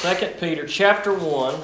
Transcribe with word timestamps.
Second 0.00 0.38
Peter 0.38 0.66
chapter 0.66 1.12
1. 1.12 1.54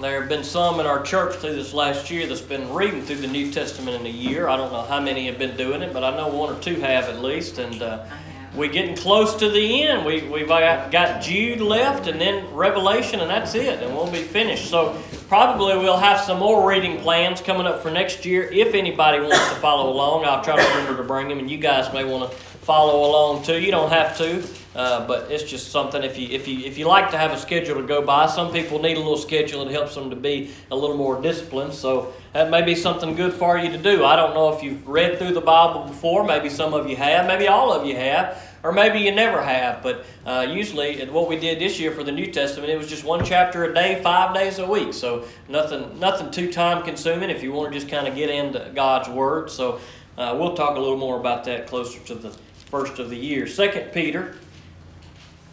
There 0.00 0.20
have 0.20 0.28
been 0.28 0.42
some 0.42 0.80
in 0.80 0.86
our 0.86 1.02
church 1.02 1.36
through 1.36 1.54
this 1.54 1.74
last 1.74 2.10
year 2.10 2.26
that's 2.26 2.40
been 2.40 2.72
reading 2.72 3.02
through 3.02 3.16
the 3.16 3.26
New 3.26 3.52
Testament 3.52 4.00
in 4.00 4.06
a 4.06 4.10
year. 4.10 4.48
I 4.48 4.56
don't 4.56 4.72
know 4.72 4.82
how 4.82 5.00
many 5.00 5.26
have 5.26 5.38
been 5.38 5.56
doing 5.56 5.82
it, 5.82 5.92
but 5.92 6.02
I 6.02 6.16
know 6.16 6.28
one 6.28 6.56
or 6.56 6.60
two 6.60 6.76
have 6.76 7.04
at 7.04 7.22
least. 7.22 7.58
And 7.58 7.82
uh, 7.82 8.06
we're 8.54 8.72
getting 8.72 8.96
close 8.96 9.34
to 9.36 9.50
the 9.50 9.82
end. 9.82 10.06
We, 10.06 10.22
we've 10.22 10.48
got 10.48 11.22
Jude 11.22 11.60
left 11.60 12.06
and 12.06 12.18
then 12.18 12.52
Revelation, 12.54 13.20
and 13.20 13.30
that's 13.30 13.54
it, 13.54 13.82
and 13.82 13.94
we'll 13.94 14.10
be 14.10 14.22
finished. 14.22 14.70
So, 14.70 15.00
probably 15.28 15.76
we'll 15.76 15.96
have 15.96 16.20
some 16.20 16.38
more 16.38 16.68
reading 16.68 16.98
plans 16.98 17.40
coming 17.40 17.66
up 17.66 17.82
for 17.82 17.90
next 17.90 18.24
year. 18.24 18.44
If 18.44 18.74
anybody 18.74 19.20
wants 19.20 19.48
to 19.48 19.54
follow 19.56 19.92
along, 19.92 20.24
I'll 20.24 20.42
try 20.44 20.56
to 20.56 20.78
remember 20.78 20.96
to 20.96 21.06
bring 21.06 21.28
them, 21.28 21.38
and 21.38 21.50
you 21.50 21.58
guys 21.58 21.92
may 21.92 22.04
want 22.04 22.30
to 22.30 22.36
follow 22.36 23.08
along 23.08 23.44
too. 23.44 23.60
You 23.60 23.70
don't 23.70 23.90
have 23.90 24.16
to, 24.18 24.42
uh, 24.74 25.06
but 25.06 25.30
it's 25.30 25.44
just 25.44 25.70
something 25.70 26.02
if 26.02 26.18
you 26.18 26.28
if 26.28 26.48
you 26.48 26.64
if 26.64 26.78
you 26.78 26.86
like 26.86 27.10
to 27.10 27.18
have 27.18 27.32
a 27.32 27.38
schedule 27.38 27.76
to 27.76 27.86
go 27.86 28.02
by. 28.02 28.26
Some 28.26 28.52
people 28.52 28.80
need 28.80 28.96
a 28.96 29.00
little 29.00 29.18
schedule. 29.18 29.66
It 29.66 29.72
helps 29.72 29.94
them 29.94 30.10
to 30.10 30.16
be 30.16 30.50
a 30.70 30.76
little 30.76 30.96
more 30.96 31.20
disciplined. 31.20 31.74
So 31.74 32.12
that 32.32 32.50
may 32.50 32.62
be 32.62 32.74
something 32.74 33.14
good 33.14 33.32
for 33.32 33.58
you 33.58 33.70
to 33.70 33.78
do. 33.78 34.04
I 34.04 34.16
don't 34.16 34.34
know 34.34 34.54
if 34.54 34.62
you've 34.62 34.86
read 34.86 35.18
through 35.18 35.32
the 35.32 35.40
Bible 35.40 35.84
before. 35.84 36.24
Maybe 36.24 36.48
some 36.48 36.74
of 36.74 36.88
you 36.88 36.96
have. 36.96 37.26
Maybe 37.26 37.48
all 37.48 37.72
of 37.72 37.86
you 37.86 37.96
have. 37.96 38.43
Or 38.64 38.72
maybe 38.72 39.00
you 39.00 39.12
never 39.12 39.42
have, 39.42 39.82
but 39.82 40.06
uh, 40.24 40.46
usually 40.48 41.04
what 41.08 41.28
we 41.28 41.38
did 41.38 41.58
this 41.58 41.78
year 41.78 41.92
for 41.92 42.02
the 42.02 42.10
New 42.10 42.32
Testament, 42.32 42.70
it 42.70 42.78
was 42.78 42.88
just 42.88 43.04
one 43.04 43.22
chapter 43.22 43.64
a 43.64 43.74
day, 43.74 44.00
five 44.02 44.34
days 44.34 44.58
a 44.58 44.66
week. 44.66 44.94
So 44.94 45.26
nothing, 45.50 46.00
nothing 46.00 46.30
too 46.30 46.50
time 46.50 46.82
consuming 46.82 47.28
if 47.28 47.42
you 47.42 47.52
want 47.52 47.74
to 47.74 47.78
just 47.78 47.90
kind 47.90 48.08
of 48.08 48.14
get 48.14 48.30
into 48.30 48.72
God's 48.74 49.10
Word. 49.10 49.50
So 49.50 49.80
uh, 50.16 50.34
we'll 50.38 50.54
talk 50.54 50.78
a 50.78 50.80
little 50.80 50.96
more 50.96 51.20
about 51.20 51.44
that 51.44 51.66
closer 51.66 52.00
to 52.06 52.14
the 52.14 52.30
first 52.70 52.98
of 52.98 53.10
the 53.10 53.16
year. 53.16 53.46
Second 53.46 53.92
Peter 53.92 54.34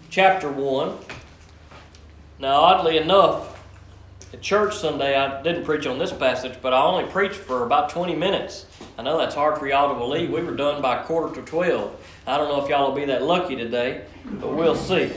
chapter 0.10 0.50
1. 0.50 0.98
Now, 2.40 2.62
oddly 2.62 2.98
enough, 2.98 3.62
at 4.34 4.42
church 4.42 4.78
Sunday, 4.78 5.18
I 5.18 5.42
didn't 5.44 5.66
preach 5.66 5.86
on 5.86 6.00
this 6.00 6.14
passage, 6.14 6.58
but 6.62 6.74
I 6.74 6.82
only 6.82 7.12
preached 7.12 7.36
for 7.36 7.66
about 7.66 7.90
20 7.90 8.16
minutes. 8.16 8.68
I 9.02 9.04
know 9.04 9.18
that's 9.18 9.34
hard 9.34 9.58
for 9.58 9.68
y'all 9.68 9.92
to 9.92 10.00
believe. 10.00 10.30
We 10.30 10.44
were 10.44 10.56
done 10.56 10.80
by 10.80 11.02
quarter 11.02 11.34
to 11.34 11.42
12. 11.42 12.22
I 12.28 12.38
don't 12.38 12.50
know 12.50 12.64
if 12.64 12.70
y'all 12.70 12.88
will 12.88 12.96
be 12.96 13.06
that 13.06 13.24
lucky 13.24 13.56
today, 13.56 14.06
but 14.24 14.54
we'll 14.54 14.76
see. 14.76 15.12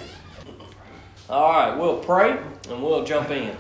All 1.29 1.51
right, 1.51 1.79
we'll 1.79 1.99
pray 1.99 2.31
and 2.71 2.83
we'll 2.83 3.05
jump 3.05 3.29
in. 3.29 3.55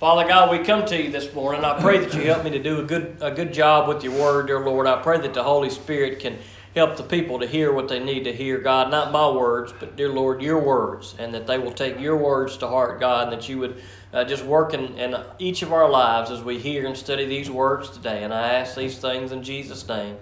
Father 0.00 0.26
God, 0.26 0.50
we 0.50 0.64
come 0.64 0.84
to 0.86 1.00
you 1.00 1.12
this 1.12 1.32
morning. 1.32 1.64
I 1.64 1.80
pray 1.80 1.98
that 1.98 2.12
you 2.12 2.22
help 2.22 2.42
me 2.42 2.50
to 2.50 2.58
do 2.58 2.80
a 2.80 2.82
good, 2.82 3.18
a 3.20 3.30
good 3.30 3.52
job 3.54 3.86
with 3.86 4.02
your 4.02 4.20
word, 4.20 4.48
dear 4.48 4.58
Lord. 4.58 4.88
I 4.88 5.00
pray 5.00 5.20
that 5.20 5.32
the 5.32 5.44
Holy 5.44 5.70
Spirit 5.70 6.18
can 6.18 6.38
help 6.78 6.96
the 6.96 7.02
people 7.02 7.40
to 7.40 7.46
hear 7.46 7.72
what 7.72 7.88
they 7.88 7.98
need 7.98 8.24
to 8.24 8.32
hear, 8.32 8.58
God. 8.58 8.90
Not 8.90 9.12
my 9.12 9.28
words, 9.28 9.72
but 9.78 9.96
dear 9.96 10.08
Lord, 10.08 10.40
your 10.40 10.58
words, 10.58 11.14
and 11.18 11.34
that 11.34 11.46
they 11.46 11.58
will 11.58 11.72
take 11.72 12.00
your 12.00 12.16
words 12.16 12.56
to 12.58 12.68
heart, 12.68 13.00
God, 13.00 13.24
and 13.24 13.32
that 13.32 13.48
you 13.48 13.58
would 13.58 13.82
uh, 14.12 14.24
just 14.24 14.44
work 14.44 14.74
in, 14.74 14.96
in 14.96 15.16
each 15.38 15.62
of 15.62 15.72
our 15.72 15.90
lives 15.90 16.30
as 16.30 16.42
we 16.42 16.58
hear 16.58 16.86
and 16.86 16.96
study 16.96 17.26
these 17.26 17.50
words 17.50 17.90
today. 17.90 18.22
And 18.24 18.32
I 18.32 18.54
ask 18.54 18.76
these 18.76 18.98
things 18.98 19.32
in 19.32 19.42
Jesus' 19.42 19.86
name. 19.86 20.16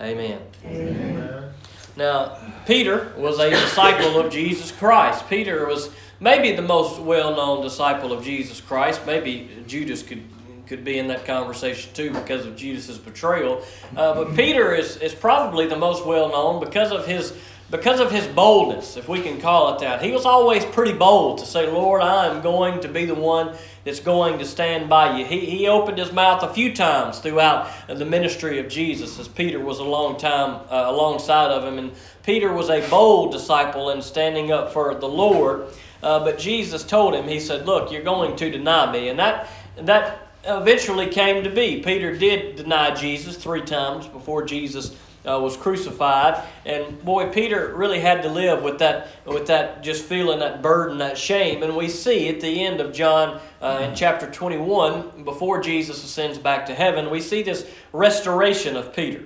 Amen. 0.00 0.40
Amen. 0.64 1.50
Now, 1.96 2.38
Peter 2.66 3.12
was 3.16 3.38
a 3.38 3.50
disciple 3.50 4.18
of 4.18 4.32
Jesus 4.32 4.72
Christ. 4.72 5.28
Peter 5.28 5.66
was 5.66 5.90
maybe 6.20 6.54
the 6.54 6.62
most 6.62 7.00
well 7.00 7.34
known 7.34 7.62
disciple 7.62 8.12
of 8.12 8.24
Jesus 8.24 8.60
Christ. 8.60 9.04
Maybe 9.04 9.50
Judas 9.66 10.02
could 10.02 10.22
could 10.68 10.84
be 10.84 10.98
in 10.98 11.08
that 11.08 11.24
conversation 11.24 11.92
too 11.94 12.10
because 12.12 12.46
of 12.46 12.56
Judas's 12.56 12.98
betrayal. 12.98 13.62
Uh, 13.96 14.14
but 14.14 14.36
Peter 14.36 14.74
is, 14.74 14.96
is 14.98 15.14
probably 15.14 15.66
the 15.66 15.76
most 15.76 16.04
well 16.06 16.28
known 16.28 16.62
because 16.62 16.92
of 16.92 17.06
his 17.06 17.32
because 17.70 18.00
of 18.00 18.10
his 18.10 18.26
boldness, 18.26 18.96
if 18.96 19.08
we 19.08 19.20
can 19.20 19.38
call 19.38 19.74
it 19.74 19.80
that. 19.80 20.02
He 20.02 20.10
was 20.10 20.24
always 20.24 20.64
pretty 20.64 20.94
bold 20.94 21.40
to 21.40 21.46
say, 21.46 21.70
Lord, 21.70 22.00
I 22.00 22.26
am 22.26 22.40
going 22.40 22.80
to 22.80 22.88
be 22.88 23.04
the 23.04 23.14
one 23.14 23.54
that's 23.84 24.00
going 24.00 24.38
to 24.38 24.46
stand 24.46 24.88
by 24.88 25.18
you. 25.18 25.26
He, 25.26 25.40
he 25.40 25.68
opened 25.68 25.98
his 25.98 26.10
mouth 26.10 26.42
a 26.42 26.52
few 26.54 26.74
times 26.74 27.18
throughout 27.18 27.70
the 27.86 28.06
ministry 28.06 28.58
of 28.58 28.68
Jesus 28.68 29.18
as 29.18 29.28
Peter 29.28 29.60
was 29.60 29.80
a 29.80 29.84
long 29.84 30.16
time 30.16 30.62
uh, 30.70 30.84
alongside 30.86 31.50
of 31.50 31.62
him. 31.62 31.78
And 31.78 31.92
Peter 32.22 32.50
was 32.50 32.70
a 32.70 32.88
bold 32.88 33.32
disciple 33.32 33.90
in 33.90 34.00
standing 34.00 34.50
up 34.50 34.72
for 34.72 34.94
the 34.94 35.08
Lord. 35.08 35.66
Uh, 36.02 36.20
but 36.20 36.38
Jesus 36.38 36.84
told 36.84 37.14
him, 37.14 37.28
He 37.28 37.38
said, 37.38 37.66
Look, 37.66 37.92
you're 37.92 38.02
going 38.02 38.36
to 38.36 38.50
deny 38.50 38.90
me. 38.90 39.10
And 39.10 39.18
that, 39.18 39.50
that 39.76 40.27
eventually 40.48 41.06
came 41.06 41.44
to 41.44 41.50
be. 41.50 41.80
Peter 41.80 42.16
did 42.16 42.56
deny 42.56 42.94
Jesus 42.94 43.36
three 43.36 43.62
times 43.62 44.06
before 44.06 44.44
Jesus 44.44 44.96
uh, 45.26 45.38
was 45.38 45.56
crucified, 45.56 46.42
and 46.64 47.04
boy, 47.04 47.30
Peter 47.30 47.74
really 47.74 48.00
had 48.00 48.22
to 48.22 48.28
live 48.28 48.62
with 48.62 48.78
that, 48.78 49.08
with 49.26 49.46
that 49.48 49.82
just 49.82 50.04
feeling 50.04 50.38
that 50.38 50.62
burden, 50.62 50.98
that 50.98 51.18
shame. 51.18 51.62
And 51.62 51.76
we 51.76 51.88
see 51.88 52.28
at 52.28 52.40
the 52.40 52.64
end 52.64 52.80
of 52.80 52.92
John 52.92 53.40
uh, 53.60 53.86
in 53.88 53.94
chapter 53.94 54.30
21, 54.30 55.24
before 55.24 55.60
Jesus 55.60 56.02
ascends 56.02 56.38
back 56.38 56.66
to 56.66 56.74
heaven, 56.74 57.10
we 57.10 57.20
see 57.20 57.42
this 57.42 57.68
restoration 57.92 58.76
of 58.76 58.94
Peter. 58.94 59.24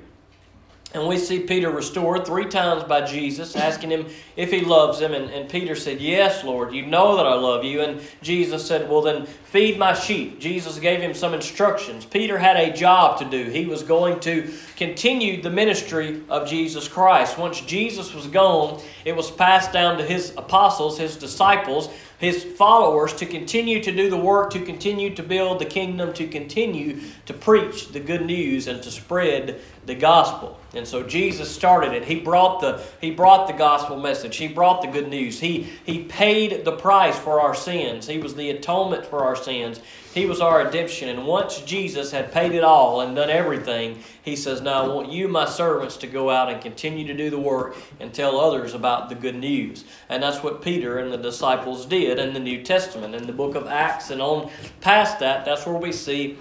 And 0.95 1.09
we 1.09 1.17
see 1.17 1.41
Peter 1.41 1.71
restored 1.71 2.27
three 2.27 2.45
times 2.47 2.85
by 2.85 3.01
Jesus, 3.07 3.57
asking 3.57 3.91
him 3.91 4.07
if 4.37 4.51
he 4.51 4.61
loves 4.61 5.01
him. 5.01 5.15
And, 5.15 5.31
and 5.31 5.49
Peter 5.49 5.75
said, 5.75 6.03
Yes, 6.03 6.45
Lord, 6.45 6.75
you 6.75 6.85
know 6.85 7.17
that 7.17 7.27
I 7.27 7.35
love 7.35 7.65
you. 7.65 7.81
And 7.81 8.01
Jesus 8.21 8.67
said, 8.67 8.91
Well, 8.91 9.01
then 9.01 9.25
feed 9.25 9.79
my 9.79 9.95
sheep. 9.95 10.39
Jesus 10.39 10.79
gave 10.79 11.01
him 11.01 11.15
some 11.15 11.33
instructions. 11.33 12.05
Peter 12.05 12.37
had 12.37 12.57
a 12.57 12.73
job 12.73 13.19
to 13.21 13.25
do. 13.25 13.51
He 13.51 13.65
was 13.65 13.83
going 13.83 14.21
to 14.21 14.53
continue 14.77 15.41
the 15.41 15.51
ministry 15.51 16.23
of 16.29 16.47
Jesus 16.47 16.89
Christ. 16.89 17.39
Once 17.39 17.61
Jesus 17.63 18.13
was 18.13 18.27
gone, 18.27 18.83
it 19.07 19.17
was 19.17 19.31
passed 19.31 19.73
down 19.73 19.97
to 19.97 20.05
his 20.05 20.35
apostles, 20.37 20.99
his 20.99 21.17
disciples, 21.17 21.89
his 22.19 22.45
followers 22.45 23.13
to 23.15 23.27
continue 23.27 23.83
to 23.83 23.91
do 23.91 24.09
the 24.09 24.17
work, 24.17 24.53
to 24.53 24.61
continue 24.61 25.13
to 25.15 25.23
build 25.25 25.59
the 25.59 25.65
kingdom, 25.65 26.13
to 26.13 26.29
continue 26.29 27.01
to 27.27 27.35
preach 27.35 27.89
the 27.89 27.99
good 27.99 28.25
news 28.25 28.69
and 28.69 28.81
to 28.83 28.93
spread 28.93 29.61
the 29.87 29.95
gospel. 29.95 30.59
And 30.75 30.87
so 30.87 31.03
Jesus 31.03 31.51
started 31.51 31.93
it. 31.93 32.05
He 32.05 32.21
brought 32.21 32.61
the 32.61 32.83
he 33.01 33.11
brought 33.11 33.47
the 33.47 33.53
gospel 33.53 33.99
message. 33.99 34.37
He 34.37 34.49
brought 34.49 34.81
the 34.81 34.89
good 34.89 35.09
news. 35.09 35.41
He 35.41 35.69
he 35.85 36.05
paid 36.05 36.65
the 36.65 36.73
price 36.73 37.19
for 37.19 37.41
our 37.41 37.55
sins. 37.55 38.07
He 38.07 38.19
was 38.19 38.35
the 38.35 38.51
atonement 38.51 39.05
for 39.05 39.25
our 39.25 39.37
sins. 39.37 39.81
He 40.15 40.27
was 40.27 40.41
our 40.41 40.65
redemption. 40.65 41.09
And 41.09 41.27
once 41.27 41.61
Jesus 41.63 42.11
had 42.11 42.33
paid 42.33 42.53
it 42.53 42.63
all 42.63 43.01
and 43.01 43.17
done 43.17 43.31
everything, 43.31 44.03
he 44.23 44.37
says, 44.37 44.61
Now 44.61 44.85
I 44.85 44.89
want 44.89 45.11
you, 45.11 45.27
my 45.27 45.47
servants, 45.47 45.97
to 45.99 46.07
go 46.07 46.29
out 46.29 46.51
and 46.51 46.61
continue 46.61 47.07
to 47.07 47.15
do 47.15 47.31
the 47.31 47.39
work 47.39 47.77
and 47.99 48.13
tell 48.13 48.39
others 48.39 48.75
about 48.75 49.09
the 49.09 49.15
good 49.15 49.37
news. 49.37 49.85
And 50.11 50.23
that's 50.23 50.43
what 50.43 50.61
Peter 50.61 50.99
and 50.99 51.13
the 51.13 51.17
disciples 51.17 51.87
did 51.87 52.19
in 52.19 52.35
the 52.35 52.41
New 52.41 52.63
Testament. 52.63 53.15
In 53.15 53.27
the 53.27 53.33
book 53.33 53.55
of 53.55 53.67
Acts 53.67 54.11
and 54.11 54.21
on 54.21 54.51
past 54.81 55.19
that, 55.21 55.47
that's 55.47 55.67
where 55.67 55.77
we 55.77 55.93
see 55.93 56.37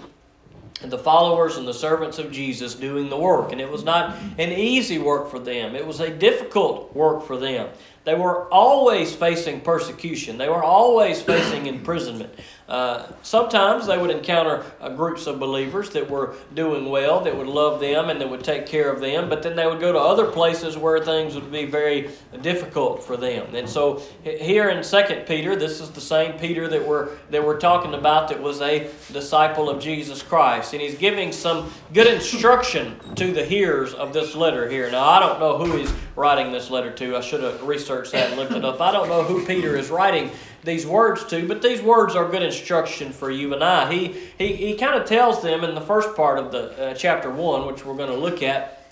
the 0.90 0.98
followers 0.98 1.56
and 1.56 1.66
the 1.66 1.74
servants 1.74 2.18
of 2.18 2.32
Jesus 2.32 2.74
doing 2.74 3.08
the 3.08 3.16
work. 3.16 3.52
And 3.52 3.60
it 3.60 3.70
was 3.70 3.84
not 3.84 4.16
an 4.38 4.52
easy 4.52 4.98
work 4.98 5.30
for 5.30 5.38
them, 5.38 5.74
it 5.74 5.86
was 5.86 6.00
a 6.00 6.10
difficult 6.10 6.94
work 6.94 7.22
for 7.22 7.36
them. 7.36 7.68
They 8.04 8.14
were 8.14 8.52
always 8.52 9.14
facing 9.14 9.60
persecution, 9.60 10.38
they 10.38 10.48
were 10.48 10.62
always 10.62 11.22
facing 11.22 11.66
imprisonment. 11.66 12.34
Uh, 12.72 13.06
sometimes 13.22 13.86
they 13.86 13.98
would 13.98 14.08
encounter 14.08 14.64
uh, 14.80 14.88
groups 14.88 15.26
of 15.26 15.38
believers 15.38 15.90
that 15.90 16.08
were 16.08 16.34
doing 16.54 16.88
well, 16.88 17.20
that 17.20 17.36
would 17.36 17.46
love 17.46 17.80
them 17.80 18.08
and 18.08 18.18
that 18.18 18.30
would 18.30 18.42
take 18.42 18.64
care 18.64 18.90
of 18.90 18.98
them, 18.98 19.28
but 19.28 19.42
then 19.42 19.54
they 19.54 19.66
would 19.66 19.78
go 19.78 19.92
to 19.92 19.98
other 19.98 20.24
places 20.24 20.78
where 20.78 20.98
things 20.98 21.34
would 21.34 21.52
be 21.52 21.66
very 21.66 22.08
difficult 22.40 23.04
for 23.04 23.18
them. 23.18 23.54
And 23.54 23.68
so 23.68 24.00
here 24.24 24.70
in 24.70 24.82
Second 24.82 25.26
Peter, 25.26 25.54
this 25.54 25.82
is 25.82 25.90
the 25.90 26.00
same 26.00 26.38
Peter 26.38 26.66
that 26.68 26.88
we're 26.88 27.10
that 27.28 27.44
we're 27.44 27.60
talking 27.60 27.92
about 27.92 28.28
that 28.28 28.40
was 28.40 28.62
a 28.62 28.90
disciple 29.12 29.68
of 29.68 29.78
Jesus 29.78 30.22
Christ, 30.22 30.72
and 30.72 30.80
he's 30.80 30.96
giving 30.96 31.30
some 31.30 31.70
good 31.92 32.06
instruction 32.06 32.98
to 33.16 33.32
the 33.32 33.44
hearers 33.44 33.92
of 33.92 34.14
this 34.14 34.34
letter 34.34 34.66
here. 34.66 34.90
Now 34.90 35.04
I 35.04 35.20
don't 35.20 35.40
know 35.40 35.58
who 35.58 35.76
he's 35.76 35.92
writing 36.16 36.52
this 36.52 36.70
letter 36.70 36.90
to. 36.90 37.18
I 37.18 37.20
should 37.20 37.42
have 37.42 37.62
researched 37.64 38.12
that 38.12 38.30
and 38.30 38.40
looked 38.40 38.52
it 38.52 38.64
up. 38.64 38.80
I 38.80 38.92
don't 38.92 39.10
know 39.10 39.24
who 39.24 39.44
Peter 39.44 39.76
is 39.76 39.90
writing 39.90 40.30
these 40.64 40.86
words 40.86 41.24
to, 41.26 41.46
but 41.46 41.60
these 41.60 41.82
words 41.82 42.14
are 42.14 42.28
good 42.30 42.42
instruction 42.42 43.12
for 43.12 43.30
you 43.30 43.52
and 43.52 43.64
I. 43.64 43.92
He, 43.92 44.08
he, 44.38 44.52
he 44.54 44.76
kind 44.76 45.00
of 45.00 45.08
tells 45.08 45.42
them 45.42 45.64
in 45.64 45.74
the 45.74 45.80
first 45.80 46.14
part 46.14 46.38
of 46.38 46.52
the 46.52 46.90
uh, 46.90 46.94
chapter 46.94 47.30
1, 47.30 47.66
which 47.66 47.84
we're 47.84 47.96
going 47.96 48.10
to 48.10 48.16
look 48.16 48.42
at, 48.42 48.82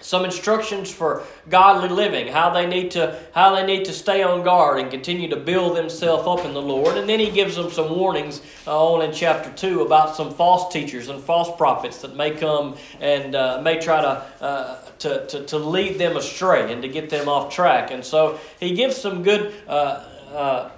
some 0.00 0.24
instructions 0.24 0.92
for 0.92 1.22
godly 1.48 1.88
living 1.88 2.28
how 2.28 2.50
they 2.50 2.66
need 2.66 2.90
to 2.90 3.18
how 3.34 3.54
they 3.54 3.64
need 3.64 3.84
to 3.84 3.92
stay 3.92 4.22
on 4.22 4.44
guard 4.44 4.78
and 4.78 4.90
continue 4.90 5.28
to 5.28 5.36
build 5.36 5.74
themselves 5.74 6.26
up 6.28 6.46
in 6.46 6.52
the 6.52 6.60
lord 6.60 6.98
and 6.98 7.08
then 7.08 7.18
he 7.18 7.30
gives 7.30 7.56
them 7.56 7.70
some 7.70 7.88
warnings 7.96 8.42
uh, 8.66 8.92
on 8.92 9.02
in 9.02 9.12
chapter 9.12 9.50
2 9.52 9.80
about 9.80 10.14
some 10.14 10.32
false 10.34 10.70
teachers 10.72 11.08
and 11.08 11.22
false 11.22 11.56
prophets 11.56 12.02
that 12.02 12.14
may 12.14 12.30
come 12.30 12.76
and 13.00 13.34
uh, 13.34 13.60
may 13.62 13.80
try 13.80 14.02
to, 14.02 14.44
uh, 14.44 14.84
to, 14.98 15.26
to, 15.28 15.44
to 15.46 15.56
lead 15.56 15.98
them 15.98 16.16
astray 16.16 16.70
and 16.70 16.82
to 16.82 16.88
get 16.88 17.08
them 17.08 17.26
off 17.26 17.52
track 17.52 17.90
and 17.90 18.04
so 18.04 18.38
he 18.60 18.74
gives 18.74 18.96
some 18.96 19.22
good 19.22 19.54
uh, 19.66 20.04
uh, 20.30 20.70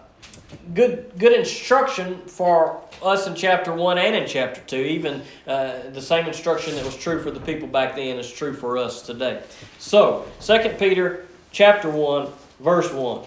good 0.75 1.11
good 1.19 1.33
instruction 1.33 2.21
for 2.27 2.81
us 3.03 3.27
in 3.27 3.35
chapter 3.35 3.73
1 3.73 3.99
and 3.99 4.17
in 4.17 4.27
chapter 4.27 4.61
2 4.63 4.77
even 4.77 5.23
uh, 5.47 5.91
the 5.93 6.01
same 6.01 6.27
instruction 6.27 6.75
that 6.75 6.85
was 6.85 6.97
true 6.97 7.23
for 7.23 7.31
the 7.31 7.41
people 7.41 7.69
back 7.69 7.97
then 7.97 8.19
is 8.19 8.31
true 8.31 8.55
for 8.55 8.79
us 8.79 9.03
today. 9.03 9.43
So 9.79 10.27
2 10.41 10.77
peter 10.79 11.27
chapter 11.53 11.91
1 11.91 12.29
verse 12.61 12.93
1 12.93 13.25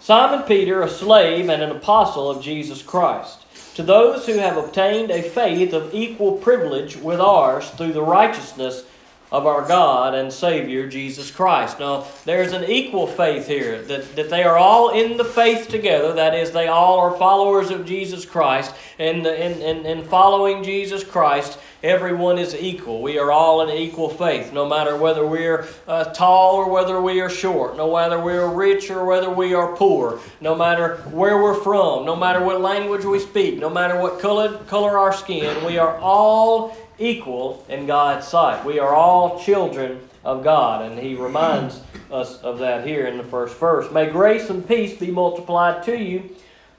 simon 0.00 0.42
peter 0.42 0.82
a 0.82 0.88
slave 0.88 1.48
and 1.48 1.62
an 1.62 1.70
apostle 1.70 2.30
of 2.30 2.42
jesus 2.42 2.82
christ 2.82 3.44
to 3.74 3.82
those 3.82 4.26
who 4.26 4.34
have 4.34 4.56
obtained 4.56 5.10
a 5.10 5.22
faith 5.22 5.72
of 5.72 5.92
equal 5.94 6.32
privilege 6.32 6.96
with 6.96 7.20
ours 7.20 7.70
through 7.70 7.92
the 7.92 8.02
righteousness 8.02 8.84
of 9.32 9.46
our 9.46 9.66
God 9.66 10.14
and 10.14 10.30
Savior 10.30 10.86
Jesus 10.86 11.30
Christ. 11.30 11.80
Now, 11.80 12.06
there's 12.26 12.52
an 12.52 12.64
equal 12.64 13.06
faith 13.06 13.48
here, 13.48 13.80
that, 13.80 14.14
that 14.14 14.28
they 14.28 14.44
are 14.44 14.58
all 14.58 14.90
in 14.90 15.16
the 15.16 15.24
faith 15.24 15.68
together. 15.68 16.12
That 16.12 16.34
is, 16.34 16.50
they 16.50 16.68
all 16.68 16.98
are 16.98 17.16
followers 17.16 17.70
of 17.70 17.86
Jesus 17.86 18.26
Christ. 18.26 18.74
And 18.98 19.26
in, 19.26 19.62
in, 19.62 19.86
in 19.86 20.04
following 20.04 20.62
Jesus 20.62 21.02
Christ, 21.02 21.58
everyone 21.82 22.36
is 22.36 22.54
equal. 22.54 23.00
We 23.00 23.18
are 23.18 23.32
all 23.32 23.62
in 23.62 23.74
equal 23.74 24.10
faith, 24.10 24.52
no 24.52 24.68
matter 24.68 24.98
whether 24.98 25.26
we're 25.26 25.66
uh, 25.88 26.04
tall 26.12 26.56
or 26.56 26.70
whether 26.70 27.00
we 27.00 27.22
are 27.22 27.30
short, 27.30 27.78
no 27.78 27.90
matter 27.90 28.20
we're 28.20 28.48
rich 28.48 28.90
or 28.90 29.06
whether 29.06 29.30
we 29.30 29.54
are 29.54 29.74
poor, 29.74 30.20
no 30.42 30.54
matter 30.54 30.96
where 31.10 31.42
we're 31.42 31.60
from, 31.62 32.04
no 32.04 32.14
matter 32.14 32.44
what 32.44 32.60
language 32.60 33.06
we 33.06 33.18
speak, 33.18 33.58
no 33.58 33.70
matter 33.70 33.98
what 33.98 34.20
color, 34.20 34.58
color 34.64 34.98
our 34.98 35.14
skin, 35.14 35.64
we 35.64 35.78
are 35.78 35.96
all 35.96 36.76
equal 37.02 37.64
in 37.68 37.86
God's 37.86 38.26
sight. 38.26 38.64
We 38.64 38.78
are 38.78 38.94
all 38.94 39.40
children 39.40 40.08
of 40.24 40.44
God, 40.44 40.90
and 40.90 40.98
He 40.98 41.14
reminds 41.14 41.80
us 42.10 42.40
of 42.42 42.58
that 42.60 42.86
here 42.86 43.06
in 43.06 43.18
the 43.18 43.24
first 43.24 43.58
verse. 43.58 43.90
May 43.90 44.08
grace 44.08 44.48
and 44.50 44.66
peace 44.66 44.96
be 44.96 45.10
multiplied 45.10 45.82
to 45.84 45.98
you 45.98 46.30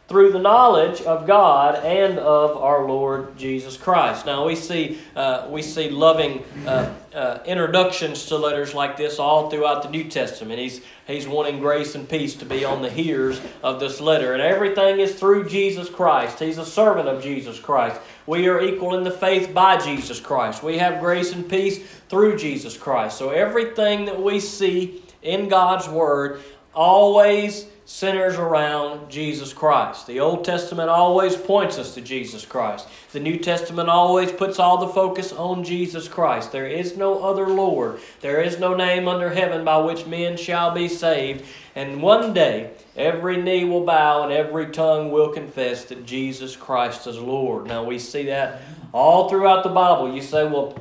through 0.10 0.32
the 0.32 0.40
knowledge 0.40 1.02
of 1.04 1.26
God 1.26 1.76
and 1.84 2.20
of 2.20 2.58
our 2.58 2.86
Lord 2.86 3.38
Jesus 3.38 3.78
Christ. 3.78 4.26
Now 4.26 4.46
we 4.46 4.56
see 4.56 5.00
uh, 5.16 5.48
we 5.50 5.62
see 5.62 5.90
loving 5.90 6.44
uh, 6.68 6.94
uh, 7.14 7.40
introductions 7.46 8.26
to 8.26 8.38
letters 8.38 8.74
like 8.74 8.98
this 8.98 9.18
all 9.18 9.50
throughout 9.50 9.82
the 9.84 9.90
New 9.90 10.04
Testament. 10.04 10.60
He's 10.60 10.82
he's 11.08 11.26
wanting 11.26 11.60
grace 11.60 11.96
and 11.96 12.08
peace 12.08 12.36
to 12.36 12.46
be 12.46 12.66
on 12.66 12.82
the 12.82 12.90
hearers 12.90 13.40
of 13.64 13.80
this 13.80 14.02
letter, 14.02 14.34
and 14.34 14.42
everything 14.42 15.00
is 15.00 15.16
through 15.16 15.48
Jesus 15.48 15.90
Christ. 15.90 16.40
He's 16.40 16.58
a 16.58 16.66
servant 16.66 17.08
of 17.08 17.24
Jesus 17.24 17.60
Christ. 17.60 18.00
We 18.26 18.48
are 18.50 18.62
equal 18.62 18.96
in 18.96 19.04
the 19.04 19.12
faith 19.12 19.54
by 19.54 19.78
Jesus 19.78 20.20
Christ. 20.20 20.64
We 20.64 20.78
have 20.78 21.00
grace 21.00 21.34
and 21.34 21.50
peace 21.50 21.80
through 22.10 22.38
Jesus 22.38 22.78
Christ. 22.78 23.18
So 23.18 23.30
everything 23.30 24.06
that 24.06 24.22
we 24.22 24.40
see 24.42 25.02
in 25.22 25.48
God's 25.48 25.88
Word 25.88 26.42
always 26.74 27.68
centers 27.86 28.36
around 28.36 29.10
Jesus 29.10 29.52
Christ. 29.52 30.08
The 30.08 30.20
Old 30.20 30.46
Testament 30.46 30.90
always 30.90 31.36
points 31.36 31.78
us 31.78 31.94
to 31.96 32.02
Jesus 32.02 32.46
Christ. 32.46 32.88
The 33.12 33.20
New 33.20 33.38
Testament 33.38 33.90
always 33.90 34.32
puts 34.32 34.58
all 34.58 34.78
the 34.78 34.94
focus 34.94 35.34
on 35.34 35.64
Jesus 35.64 36.08
Christ. 36.08 36.52
There 36.52 36.68
is 36.68 36.96
no 36.96 37.24
other 37.24 37.48
Lord. 37.48 38.00
There 38.22 38.42
is 38.42 38.60
no 38.60 38.74
name 38.74 39.08
under 39.08 39.30
heaven 39.30 39.66
by 39.66 39.78
which 39.80 40.06
men 40.06 40.38
shall 40.38 40.72
be 40.72 40.88
saved. 40.88 41.44
And 41.76 42.02
one 42.02 42.34
day, 42.34 42.72
every 42.96 43.42
knee 43.42 43.66
will 43.66 43.84
bow 43.84 44.24
and 44.24 44.32
every 44.32 44.68
tongue 44.68 45.12
will 45.12 45.34
confess 45.34 45.86
that 45.86 46.06
Jesus 46.06 46.56
Christ 46.56 47.06
is 47.08 47.20
Lord. 47.20 47.68
Now, 47.68 47.84
we 47.84 48.00
see 48.00 48.24
that 48.28 48.62
all 48.94 49.28
throughout 49.28 49.64
the 49.64 49.70
Bible. 49.70 50.14
You 50.14 50.22
say, 50.22 50.46
well, 50.46 50.78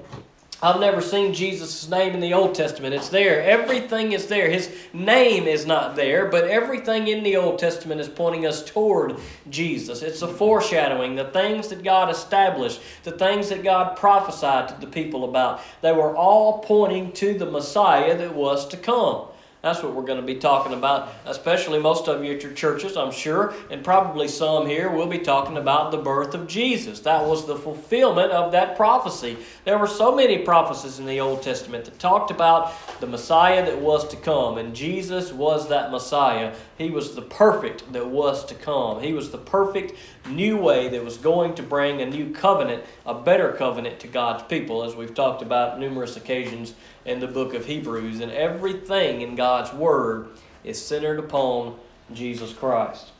I've 0.65 0.79
never 0.79 1.01
seen 1.01 1.35
Jesus' 1.35 1.89
name 1.89 2.15
in 2.15 2.21
the 2.21 2.35
Old 2.35 2.55
Testament. 2.55 2.95
It's 2.95 3.09
there. 3.09 3.43
Everything 3.43 4.13
is 4.13 4.29
there. 4.29 4.49
His 4.49 4.73
name 4.93 5.49
is 5.49 5.67
not 5.67 5.97
there, 5.97 6.27
but 6.27 6.45
everything 6.45 7.09
in 7.09 7.25
the 7.25 7.37
Old 7.37 7.59
Testament 7.59 8.01
is 8.01 8.09
pointing 8.09 8.47
us 8.47 8.65
toward 8.65 9.17
Jesus. 9.51 10.03
It's 10.03 10.23
a 10.23 10.29
foreshadowing. 10.29 11.17
The 11.17 11.25
things 11.25 11.67
that 11.69 11.83
God 11.83 12.11
established, 12.11 12.81
the 13.03 13.11
things 13.11 13.49
that 13.49 13.65
God 13.65 13.97
prophesied 13.97 14.69
to 14.69 14.81
the 14.81 14.87
people 14.87 15.25
about, 15.25 15.61
they 15.81 15.91
were 15.91 16.15
all 16.17 16.61
pointing 16.61 17.11
to 17.15 17.37
the 17.37 17.51
Messiah 17.51 18.17
that 18.17 18.33
was 18.33 18.69
to 18.69 18.77
come. 18.77 19.27
That's 19.63 19.81
what 19.81 19.95
we're 19.95 20.03
going 20.03 20.21
to 20.21 20.27
be 20.27 20.35
talking 20.35 20.73
about, 20.73 21.15
especially 21.25 21.79
most 21.79 22.09
of 22.09 22.25
you 22.25 22.33
at 22.35 22.43
your 22.43 22.53
churches, 22.53 22.97
I'm 22.97 23.13
sure, 23.13 23.55
and 23.71 23.85
probably 23.85 24.27
some 24.27 24.67
here 24.67 24.91
We'll 24.91 25.07
be 25.07 25.21
talking 25.21 25.57
about 25.57 25.93
the 25.93 25.99
birth 25.99 26.35
of 26.35 26.49
Jesus. 26.49 26.99
That 27.01 27.25
was 27.25 27.47
the 27.47 27.55
fulfillment 27.55 28.33
of 28.33 28.53
that 28.53 28.77
prophecy. 28.77 29.37
There 29.65 29.79
were 29.79 29.87
so 29.87 30.15
many 30.15 30.39
prophecies 30.39 30.99
in 30.99 31.07
the 31.07 31.21
Old 31.21 31.43
Testament 31.43 31.85
that 31.85 32.01
talked 32.01 32.33
about 32.33 32.73
the 33.01 33.07
Messiah 33.07 33.65
that 33.65 33.79
was 33.79 34.09
to 34.09 34.17
come, 34.17 34.59
and 34.59 34.75
Jesus 34.75 35.33
was 35.33 35.69
that 35.69 35.93
Messiah. 35.93 36.55
He 36.77 36.91
was 36.91 37.15
the 37.15 37.23
perfect 37.23 37.93
that 37.93 38.09
was 38.09 38.45
to 38.47 38.57
come. 38.57 39.01
He 39.01 39.13
was 39.13 39.31
the 39.31 39.39
perfect 39.39 39.93
new 40.29 40.57
way 40.57 40.89
that 40.89 41.05
was 41.05 41.19
going 41.19 41.55
to 41.55 41.63
bring 41.63 42.03
a 42.03 42.07
new 42.07 42.33
covenant, 42.33 42.83
a 43.07 43.15
better 43.15 43.53
covenant 43.53 44.01
to 44.01 44.09
God's 44.09 44.43
people, 44.43 44.83
as 44.83 44.97
we've 44.97 45.15
talked 45.15 45.43
about 45.43 45.79
numerous 45.79 46.17
occasions 46.17 46.75
in 47.05 47.21
the 47.21 47.27
book 47.27 47.55
of 47.55 47.67
Hebrews. 47.67 48.21
And 48.21 48.33
everything 48.33 49.21
in 49.21 49.35
God's 49.35 49.73
Word 49.73 50.29
is 50.65 50.85
centered 50.85 51.19
upon 51.19 51.77
Jesus 52.13 52.53
Christ. 52.53 53.11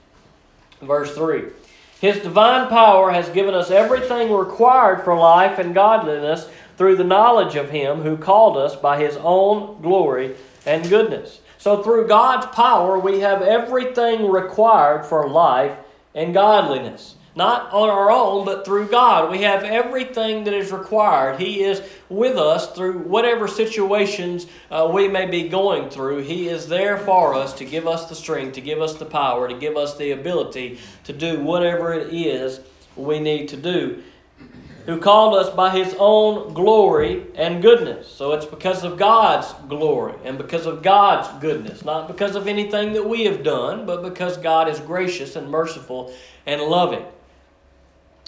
Verse 0.81 1.15
3 1.15 1.45
His 2.01 2.19
divine 2.19 2.69
power 2.69 3.11
has 3.11 3.29
given 3.29 3.55
us 3.55 3.71
everything 3.71 4.33
required 4.33 5.03
for 5.03 5.17
life 5.17 5.59
and 5.59 5.75
godliness 5.75 6.49
through 6.77 6.97
the 6.97 7.05
knowledge 7.05 7.57
of 7.57 7.71
Him 7.71 8.03
who 8.03 8.17
called 8.17 8.57
us 8.57 8.77
by 8.77 9.03
His 9.03 9.17
own 9.17 9.81
glory 9.83 10.35
and 10.67 10.89
goodness. 10.89 11.41
So, 11.59 11.83
through 11.83 12.09
God's 12.09 12.47
power, 12.47 12.99
we 12.99 13.21
have 13.21 13.41
everything 13.41 14.29
required 14.29 15.07
for 15.07 15.29
life 15.29 15.77
and 16.15 16.35
godliness. 16.35 17.15
Not 17.35 17.73
on 17.73 17.89
our 17.89 18.11
own, 18.11 18.45
but 18.45 18.67
through 18.67 18.89
God. 18.89 19.31
We 19.31 19.43
have 19.43 19.65
everything 19.65 20.45
that 20.45 20.53
is 20.53 20.71
required. 20.71 21.41
He 21.41 21.63
is 21.63 21.81
with 22.11 22.37
us 22.37 22.73
through 22.73 22.99
whatever 22.99 23.49
situations 23.49 24.47
uh, 24.71 24.91
we 24.93 25.09
may 25.09 25.25
be 25.25 25.49
going 25.49 25.89
through. 25.89 26.23
He 26.23 26.49
is 26.49 26.69
there 26.69 26.99
for 26.99 27.35
us 27.35 27.55
to 27.55 27.65
give 27.65 27.87
us 27.87 28.07
the 28.07 28.15
strength, 28.15 28.55
to 28.55 28.61
give 28.61 28.83
us 28.83 28.97
the 28.97 29.07
power, 29.07 29.49
to 29.49 29.55
give 29.55 29.79
us 29.79 29.97
the 29.97 30.11
ability 30.11 30.79
to 31.05 31.15
do 31.15 31.41
whatever 31.41 31.95
it 31.95 32.13
is 32.13 32.61
we 32.97 33.19
need 33.19 33.49
to 33.49 33.57
do. 33.57 34.03
Who 34.85 34.99
called 35.01 35.35
us 35.35 35.49
by 35.49 35.71
His 35.71 35.95
own 35.99 36.53
glory 36.53 37.25
and 37.37 37.63
goodness. 37.63 38.09
So 38.09 38.33
it's 38.33 38.45
because 38.45 38.85
of 38.85 38.99
God's 38.99 39.55
glory 39.69 40.17
and 40.25 40.37
because 40.37 40.67
of 40.67 40.83
God's 40.83 41.29
goodness, 41.41 41.85
not 41.85 42.09
because 42.09 42.35
of 42.35 42.47
anything 42.47 42.93
that 42.93 43.09
we 43.09 43.25
have 43.25 43.43
done, 43.43 43.87
but 43.87 44.03
because 44.03 44.37
God 44.37 44.69
is 44.69 44.81
gracious 44.81 45.37
and 45.37 45.49
merciful 45.49 46.13
and 46.45 46.61
loving. 46.61 47.07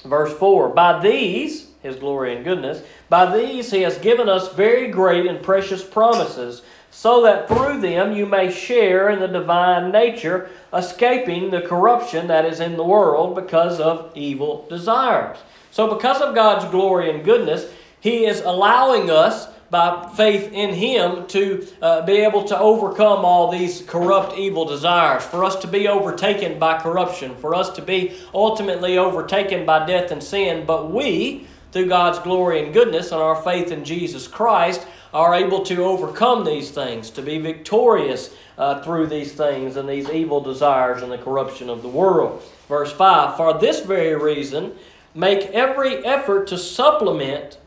Verse 0.04 0.32
4 0.34 0.68
By 0.70 1.00
these, 1.00 1.68
his 1.82 1.96
glory 1.96 2.36
and 2.36 2.44
goodness, 2.44 2.82
by 3.08 3.36
these 3.36 3.70
he 3.70 3.82
has 3.82 3.98
given 3.98 4.28
us 4.28 4.54
very 4.54 4.88
great 4.88 5.26
and 5.26 5.42
precious 5.42 5.82
promises, 5.82 6.62
so 6.90 7.22
that 7.22 7.48
through 7.48 7.80
them 7.80 8.12
you 8.12 8.26
may 8.26 8.52
share 8.52 9.08
in 9.08 9.18
the 9.18 9.26
divine 9.26 9.90
nature, 9.90 10.50
escaping 10.72 11.50
the 11.50 11.62
corruption 11.62 12.28
that 12.28 12.44
is 12.44 12.60
in 12.60 12.76
the 12.76 12.84
world 12.84 13.34
because 13.34 13.80
of 13.80 14.12
evil 14.14 14.66
desires. 14.68 15.38
So, 15.70 15.92
because 15.92 16.20
of 16.20 16.36
God's 16.36 16.70
glory 16.70 17.10
and 17.10 17.24
goodness, 17.24 17.68
he 17.98 18.26
is 18.26 18.42
allowing 18.42 19.10
us 19.10 19.48
by 19.74 20.08
faith 20.14 20.52
in 20.52 20.72
Him 20.72 21.26
to 21.26 21.66
uh, 21.82 22.02
be 22.02 22.18
able 22.18 22.44
to 22.44 22.56
overcome 22.56 23.24
all 23.24 23.50
these 23.50 23.82
corrupt, 23.82 24.38
evil 24.38 24.64
desires, 24.64 25.24
for 25.24 25.44
us 25.44 25.56
to 25.56 25.66
be 25.66 25.88
overtaken 25.88 26.60
by 26.60 26.78
corruption, 26.78 27.34
for 27.34 27.56
us 27.56 27.70
to 27.70 27.82
be 27.82 28.16
ultimately 28.32 28.98
overtaken 28.98 29.66
by 29.66 29.84
death 29.84 30.12
and 30.12 30.22
sin. 30.22 30.64
But 30.64 30.92
we, 30.92 31.48
through 31.72 31.88
God's 31.88 32.20
glory 32.20 32.62
and 32.62 32.72
goodness 32.72 33.10
and 33.10 33.20
our 33.20 33.42
faith 33.42 33.72
in 33.72 33.84
Jesus 33.84 34.28
Christ, 34.28 34.86
are 35.12 35.34
able 35.34 35.64
to 35.64 35.82
overcome 35.82 36.44
these 36.44 36.70
things, 36.70 37.10
to 37.10 37.20
be 37.20 37.38
victorious 37.38 38.32
uh, 38.56 38.80
through 38.84 39.08
these 39.08 39.32
things 39.32 39.74
and 39.74 39.88
these 39.88 40.08
evil 40.08 40.40
desires 40.40 41.02
and 41.02 41.10
the 41.10 41.18
corruption 41.18 41.68
of 41.68 41.82
the 41.82 41.88
world. 41.88 42.44
Verse 42.68 42.92
5 42.92 43.36
For 43.36 43.58
this 43.58 43.80
very 43.80 44.14
reason, 44.14 44.76
make 45.16 45.50
every 45.50 45.96
effort 46.04 46.46
to 46.46 46.58
supplement 46.58 47.58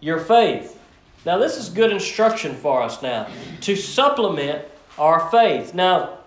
your 0.00 0.18
faith 0.18 0.77
now, 1.24 1.38
this 1.38 1.56
is 1.56 1.68
good 1.68 1.90
instruction 1.90 2.54
for 2.54 2.82
us 2.82 3.02
now 3.02 3.28
to 3.62 3.76
supplement 3.76 4.64
our 4.98 5.28
faith. 5.30 5.74
Now, 5.74 6.18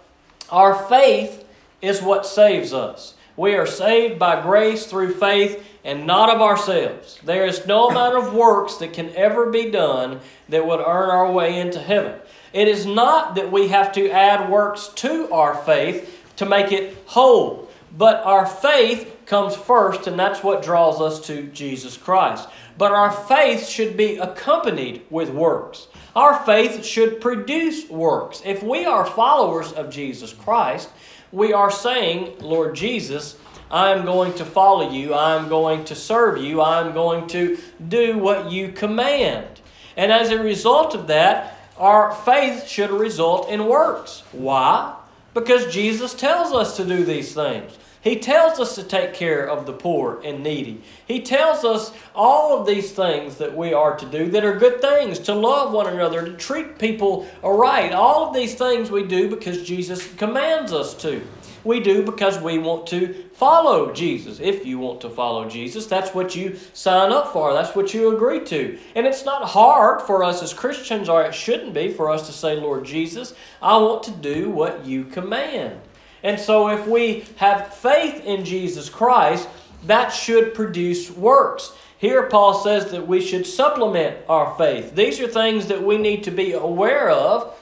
our 0.49 0.75
faith 0.87 1.45
is 1.81 2.01
what 2.01 2.25
saves 2.25 2.73
us. 2.73 3.15
We 3.37 3.55
are 3.55 3.65
saved 3.65 4.19
by 4.19 4.41
grace 4.41 4.85
through 4.85 5.13
faith 5.15 5.65
and 5.83 6.05
not 6.05 6.29
of 6.29 6.41
ourselves. 6.41 7.19
There 7.23 7.45
is 7.45 7.65
no 7.65 7.89
amount 7.89 8.15
of 8.15 8.33
works 8.33 8.75
that 8.75 8.93
can 8.93 9.09
ever 9.15 9.49
be 9.49 9.71
done 9.71 10.19
that 10.49 10.65
would 10.65 10.81
earn 10.81 11.09
our 11.09 11.31
way 11.31 11.59
into 11.59 11.79
heaven. 11.79 12.19
It 12.53 12.67
is 12.67 12.85
not 12.85 13.35
that 13.35 13.51
we 13.51 13.69
have 13.69 13.93
to 13.93 14.09
add 14.11 14.49
works 14.49 14.89
to 14.95 15.31
our 15.31 15.55
faith 15.63 16.19
to 16.35 16.45
make 16.45 16.71
it 16.71 16.97
whole, 17.05 17.69
but 17.97 18.23
our 18.25 18.45
faith 18.45 19.25
comes 19.25 19.55
first, 19.55 20.07
and 20.07 20.19
that's 20.19 20.43
what 20.43 20.61
draws 20.61 20.99
us 20.99 21.25
to 21.27 21.43
Jesus 21.47 21.95
Christ. 21.95 22.49
But 22.77 22.91
our 22.91 23.11
faith 23.11 23.67
should 23.67 23.95
be 23.95 24.17
accompanied 24.17 25.03
with 25.09 25.29
works. 25.29 25.87
Our 26.15 26.43
faith 26.45 26.85
should 26.85 27.21
produce 27.21 27.89
works. 27.89 28.41
If 28.45 28.63
we 28.63 28.85
are 28.85 29.05
followers 29.05 29.71
of 29.71 29.89
Jesus 29.89 30.33
Christ, 30.33 30.89
we 31.31 31.53
are 31.53 31.71
saying, 31.71 32.39
Lord 32.39 32.75
Jesus, 32.75 33.37
I'm 33.69 34.03
going 34.03 34.33
to 34.33 34.45
follow 34.45 34.91
you. 34.91 35.13
I'm 35.13 35.47
going 35.47 35.85
to 35.85 35.95
serve 35.95 36.41
you. 36.41 36.61
I'm 36.61 36.93
going 36.93 37.27
to 37.27 37.57
do 37.87 38.17
what 38.17 38.51
you 38.51 38.69
command. 38.73 39.61
And 39.95 40.11
as 40.11 40.29
a 40.29 40.41
result 40.41 40.93
of 40.93 41.07
that, 41.07 41.57
our 41.77 42.13
faith 42.13 42.67
should 42.67 42.91
result 42.91 43.49
in 43.49 43.65
works. 43.65 44.23
Why? 44.33 44.95
Because 45.33 45.73
Jesus 45.73 46.13
tells 46.13 46.53
us 46.53 46.75
to 46.77 46.85
do 46.85 47.05
these 47.05 47.33
things. 47.33 47.77
He 48.01 48.17
tells 48.17 48.59
us 48.59 48.75
to 48.75 48.83
take 48.83 49.13
care 49.13 49.47
of 49.47 49.65
the 49.67 49.73
poor 49.73 50.19
and 50.23 50.41
needy. 50.41 50.81
He 51.05 51.21
tells 51.21 51.63
us 51.63 51.91
all 52.15 52.59
of 52.59 52.65
these 52.65 52.91
things 52.91 53.37
that 53.37 53.55
we 53.55 53.73
are 53.73 53.95
to 53.95 54.05
do 54.07 54.31
that 54.31 54.43
are 54.43 54.57
good 54.57 54.81
things, 54.81 55.19
to 55.19 55.35
love 55.35 55.71
one 55.71 55.87
another, 55.87 56.25
to 56.25 56.33
treat 56.33 56.79
people 56.79 57.27
right. 57.43 57.91
All 57.91 58.27
of 58.27 58.33
these 58.33 58.55
things 58.55 58.89
we 58.89 59.03
do 59.03 59.29
because 59.29 59.61
Jesus 59.63 60.11
commands 60.15 60.73
us 60.73 60.95
to. 61.03 61.21
We 61.63 61.79
do 61.79 62.03
because 62.03 62.39
we 62.39 62.57
want 62.57 62.87
to 62.87 63.13
follow 63.33 63.93
Jesus. 63.93 64.39
If 64.39 64.65
you 64.65 64.79
want 64.79 65.01
to 65.01 65.09
follow 65.09 65.47
Jesus, 65.47 65.85
that's 65.85 66.13
what 66.15 66.35
you 66.35 66.57
sign 66.73 67.11
up 67.11 67.31
for. 67.31 67.53
That's 67.53 67.75
what 67.75 67.93
you 67.93 68.15
agree 68.15 68.43
to. 68.45 68.79
And 68.95 69.05
it's 69.05 69.25
not 69.25 69.47
hard 69.47 70.01
for 70.01 70.23
us 70.23 70.41
as 70.41 70.55
Christians, 70.55 71.07
or 71.07 71.21
it 71.23 71.35
shouldn't 71.35 71.75
be, 71.75 71.93
for 71.93 72.09
us 72.09 72.25
to 72.25 72.33
say, 72.33 72.55
Lord 72.55 72.83
Jesus, 72.83 73.35
I 73.61 73.77
want 73.77 74.01
to 74.03 74.11
do 74.11 74.49
what 74.49 74.85
you 74.85 75.03
command. 75.05 75.79
And 76.23 76.39
so 76.39 76.69
if 76.69 76.87
we 76.87 77.25
have 77.37 77.73
faith 77.73 78.23
in 78.25 78.45
Jesus 78.45 78.89
Christ, 78.89 79.47
that 79.85 80.09
should 80.09 80.53
produce 80.53 81.09
works. 81.09 81.73
Here, 81.97 82.23
Paul 82.23 82.53
says 82.55 82.91
that 82.91 83.07
we 83.07 83.21
should 83.21 83.45
supplement 83.45 84.17
our 84.27 84.55
faith. 84.57 84.95
These 84.95 85.19
are 85.19 85.27
things 85.27 85.67
that 85.67 85.83
we 85.83 85.97
need 85.97 86.23
to 86.23 86.31
be 86.31 86.53
aware 86.53 87.09
of 87.09 87.55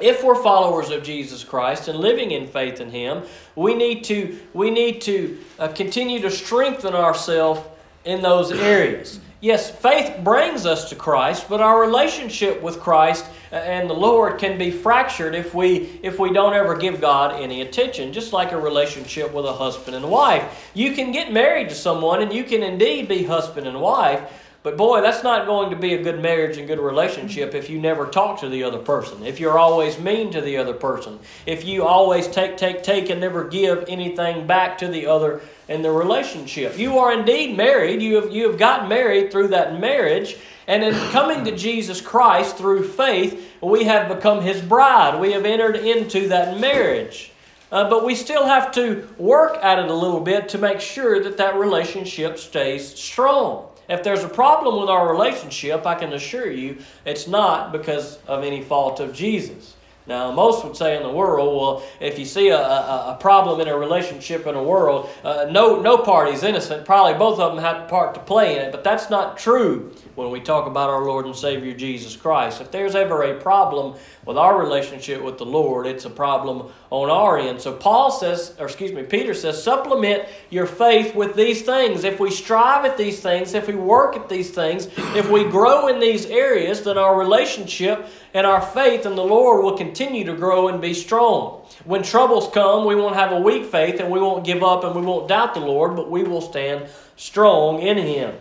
if 0.00 0.24
we're 0.24 0.40
followers 0.42 0.90
of 0.90 1.02
Jesus 1.02 1.44
Christ 1.44 1.88
and 1.88 1.98
living 1.98 2.30
in 2.30 2.46
faith 2.46 2.80
in 2.80 2.90
Him, 2.90 3.22
we 3.54 3.74
need 3.74 4.04
to, 4.04 4.38
we 4.54 4.70
need 4.70 5.00
to 5.02 5.38
uh, 5.58 5.68
continue 5.68 6.20
to 6.22 6.30
strengthen 6.30 6.94
ourselves 6.94 7.60
in 8.04 8.22
those 8.22 8.50
areas. 8.50 9.20
Yes, 9.40 9.70
faith 9.70 10.22
brings 10.22 10.64
us 10.64 10.88
to 10.90 10.96
Christ, 10.96 11.48
but 11.48 11.60
our 11.60 11.80
relationship 11.80 12.62
with 12.62 12.80
Christ 12.80 13.26
Uh, 13.52 13.56
and 13.56 13.90
the 13.90 13.94
Lord 13.94 14.38
can 14.38 14.58
be 14.58 14.70
fractured 14.70 15.34
if 15.34 15.54
we 15.54 16.00
if 16.02 16.18
we 16.18 16.32
don't 16.32 16.54
ever 16.54 16.76
give 16.76 17.00
God 17.00 17.40
any 17.40 17.62
attention. 17.62 18.12
Just 18.12 18.32
like 18.32 18.52
a 18.52 18.60
relationship 18.60 19.32
with 19.32 19.44
a 19.44 19.52
husband 19.52 19.96
and 19.96 20.08
wife, 20.10 20.70
you 20.74 20.92
can 20.92 21.12
get 21.12 21.32
married 21.32 21.68
to 21.68 21.74
someone 21.74 22.22
and 22.22 22.32
you 22.32 22.44
can 22.44 22.62
indeed 22.62 23.08
be 23.08 23.24
husband 23.24 23.66
and 23.66 23.80
wife, 23.80 24.22
but 24.62 24.76
boy, 24.76 25.00
that's 25.00 25.22
not 25.22 25.46
going 25.46 25.70
to 25.70 25.76
be 25.76 25.94
a 25.94 26.02
good 26.02 26.20
marriage 26.20 26.58
and 26.58 26.66
good 26.66 26.80
relationship 26.80 27.54
if 27.54 27.70
you 27.70 27.80
never 27.80 28.06
talk 28.06 28.40
to 28.40 28.48
the 28.48 28.62
other 28.62 28.78
person. 28.78 29.24
If 29.24 29.40
you're 29.40 29.58
always 29.58 29.98
mean 29.98 30.30
to 30.32 30.42
the 30.42 30.58
other 30.58 30.74
person. 30.74 31.18
If 31.46 31.64
you 31.64 31.86
always 31.86 32.28
take, 32.28 32.58
take, 32.58 32.82
take 32.82 33.08
and 33.08 33.20
never 33.20 33.44
give 33.44 33.86
anything 33.88 34.46
back 34.46 34.76
to 34.78 34.88
the 34.88 35.06
other 35.06 35.40
in 35.68 35.80
the 35.80 35.90
relationship. 35.90 36.76
You 36.78 36.98
are 36.98 37.10
indeed 37.10 37.56
married. 37.56 38.02
You 38.02 38.16
have, 38.16 38.32
you 38.32 38.50
have 38.50 38.58
gotten 38.58 38.88
married 38.88 39.32
through 39.32 39.48
that 39.48 39.80
marriage. 39.80 40.36
And 40.66 40.84
in 40.84 40.94
coming 41.10 41.44
to 41.44 41.56
Jesus 41.56 42.00
Christ 42.00 42.56
through 42.56 42.88
faith, 42.88 43.48
we 43.60 43.84
have 43.84 44.08
become 44.08 44.42
His 44.42 44.60
bride. 44.60 45.20
We 45.20 45.32
have 45.32 45.44
entered 45.44 45.76
into 45.76 46.28
that 46.28 46.60
marriage. 46.60 47.32
Uh, 47.72 47.88
but 47.88 48.04
we 48.04 48.14
still 48.14 48.46
have 48.46 48.72
to 48.72 49.08
work 49.16 49.56
at 49.62 49.78
it 49.78 49.88
a 49.88 49.94
little 49.94 50.20
bit 50.20 50.48
to 50.50 50.58
make 50.58 50.80
sure 50.80 51.22
that 51.22 51.36
that 51.36 51.56
relationship 51.56 52.38
stays 52.38 52.94
strong. 52.94 53.68
If 53.88 54.02
there's 54.02 54.24
a 54.24 54.28
problem 54.28 54.80
with 54.80 54.88
our 54.88 55.10
relationship, 55.10 55.86
I 55.86 55.94
can 55.94 56.12
assure 56.12 56.50
you 56.50 56.78
it's 57.04 57.26
not 57.26 57.72
because 57.72 58.18
of 58.26 58.44
any 58.44 58.62
fault 58.62 59.00
of 59.00 59.12
Jesus. 59.12 59.74
Now, 60.06 60.32
most 60.32 60.64
would 60.64 60.76
say 60.76 60.96
in 60.96 61.02
the 61.02 61.10
world, 61.10 61.56
well, 61.56 61.88
if 62.00 62.18
you 62.18 62.24
see 62.24 62.48
a, 62.48 62.58
a, 62.58 63.14
a 63.14 63.18
problem 63.20 63.60
in 63.60 63.68
a 63.68 63.76
relationship 63.76 64.46
in 64.46 64.54
a 64.54 64.62
world, 64.62 65.08
uh, 65.22 65.46
no, 65.50 65.80
no 65.80 65.98
party's 65.98 66.42
innocent. 66.42 66.84
Probably 66.84 67.14
both 67.14 67.38
of 67.38 67.54
them 67.54 67.62
have 67.62 67.84
a 67.84 67.88
part 67.88 68.14
to 68.14 68.20
play 68.20 68.56
in 68.56 68.62
it, 68.62 68.72
but 68.72 68.82
that's 68.82 69.10
not 69.10 69.38
true 69.38 69.94
when 70.16 70.30
we 70.30 70.40
talk 70.40 70.66
about 70.66 70.90
our 70.90 71.04
Lord 71.04 71.26
and 71.26 71.36
Savior 71.36 71.74
Jesus 71.74 72.16
Christ. 72.16 72.60
If 72.60 72.70
there's 72.70 72.94
ever 72.94 73.22
a 73.22 73.40
problem 73.40 73.96
with 74.26 74.36
our 74.36 74.58
relationship 74.58 75.22
with 75.22 75.38
the 75.38 75.46
Lord, 75.46 75.86
it's 75.86 76.04
a 76.04 76.10
problem 76.10 76.70
on 76.90 77.08
our 77.08 77.38
end. 77.38 77.60
So 77.60 77.72
Paul 77.72 78.10
says, 78.10 78.54
or 78.58 78.66
excuse 78.66 78.92
me, 78.92 79.02
Peter 79.02 79.32
says, 79.32 79.62
supplement 79.62 80.24
your 80.50 80.66
faith 80.66 81.14
with 81.14 81.36
these 81.36 81.62
things. 81.62 82.04
If 82.04 82.20
we 82.20 82.30
strive 82.30 82.84
at 82.84 82.98
these 82.98 83.20
things, 83.20 83.54
if 83.54 83.68
we 83.68 83.76
work 83.76 84.16
at 84.16 84.28
these 84.28 84.50
things, 84.50 84.88
if 85.14 85.30
we 85.30 85.44
grow 85.44 85.88
in 85.88 86.00
these 86.00 86.26
areas, 86.26 86.82
then 86.82 86.98
our 86.98 87.18
relationship 87.18 88.06
and 88.32 88.46
our 88.46 88.60
faith 88.60 89.06
in 89.06 89.16
the 89.16 89.24
Lord 89.24 89.64
will 89.64 89.76
continue 89.76 90.24
to 90.24 90.34
grow 90.34 90.68
and 90.68 90.80
be 90.80 90.94
strong. 90.94 91.66
When 91.84 92.02
troubles 92.02 92.48
come, 92.52 92.84
we 92.84 92.94
won't 92.94 93.16
have 93.16 93.32
a 93.32 93.40
weak 93.40 93.66
faith 93.66 94.00
and 94.00 94.10
we 94.10 94.20
won't 94.20 94.44
give 94.44 94.62
up 94.62 94.84
and 94.84 94.94
we 94.94 95.02
won't 95.02 95.28
doubt 95.28 95.54
the 95.54 95.60
Lord, 95.60 95.96
but 95.96 96.10
we 96.10 96.22
will 96.22 96.40
stand 96.40 96.88
strong 97.16 97.80
in 97.80 97.98
Him. 97.98 98.34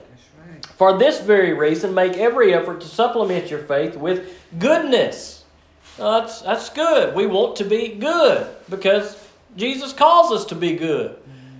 For 0.77 0.97
this 0.97 1.19
very 1.19 1.53
reason, 1.53 1.93
make 1.93 2.17
every 2.17 2.53
effort 2.53 2.81
to 2.81 2.87
supplement 2.87 3.49
your 3.49 3.59
faith 3.59 3.95
with 3.95 4.33
goodness. 4.57 5.43
that's, 5.97 6.41
that's 6.41 6.69
good. 6.69 7.15
We 7.15 7.25
want 7.25 7.57
to 7.57 7.65
be 7.65 7.89
good 7.95 8.47
because 8.69 9.17
Jesus 9.57 9.91
calls 9.91 10.31
us 10.31 10.45
to 10.45 10.55
be 10.55 10.75
good. 10.75 11.17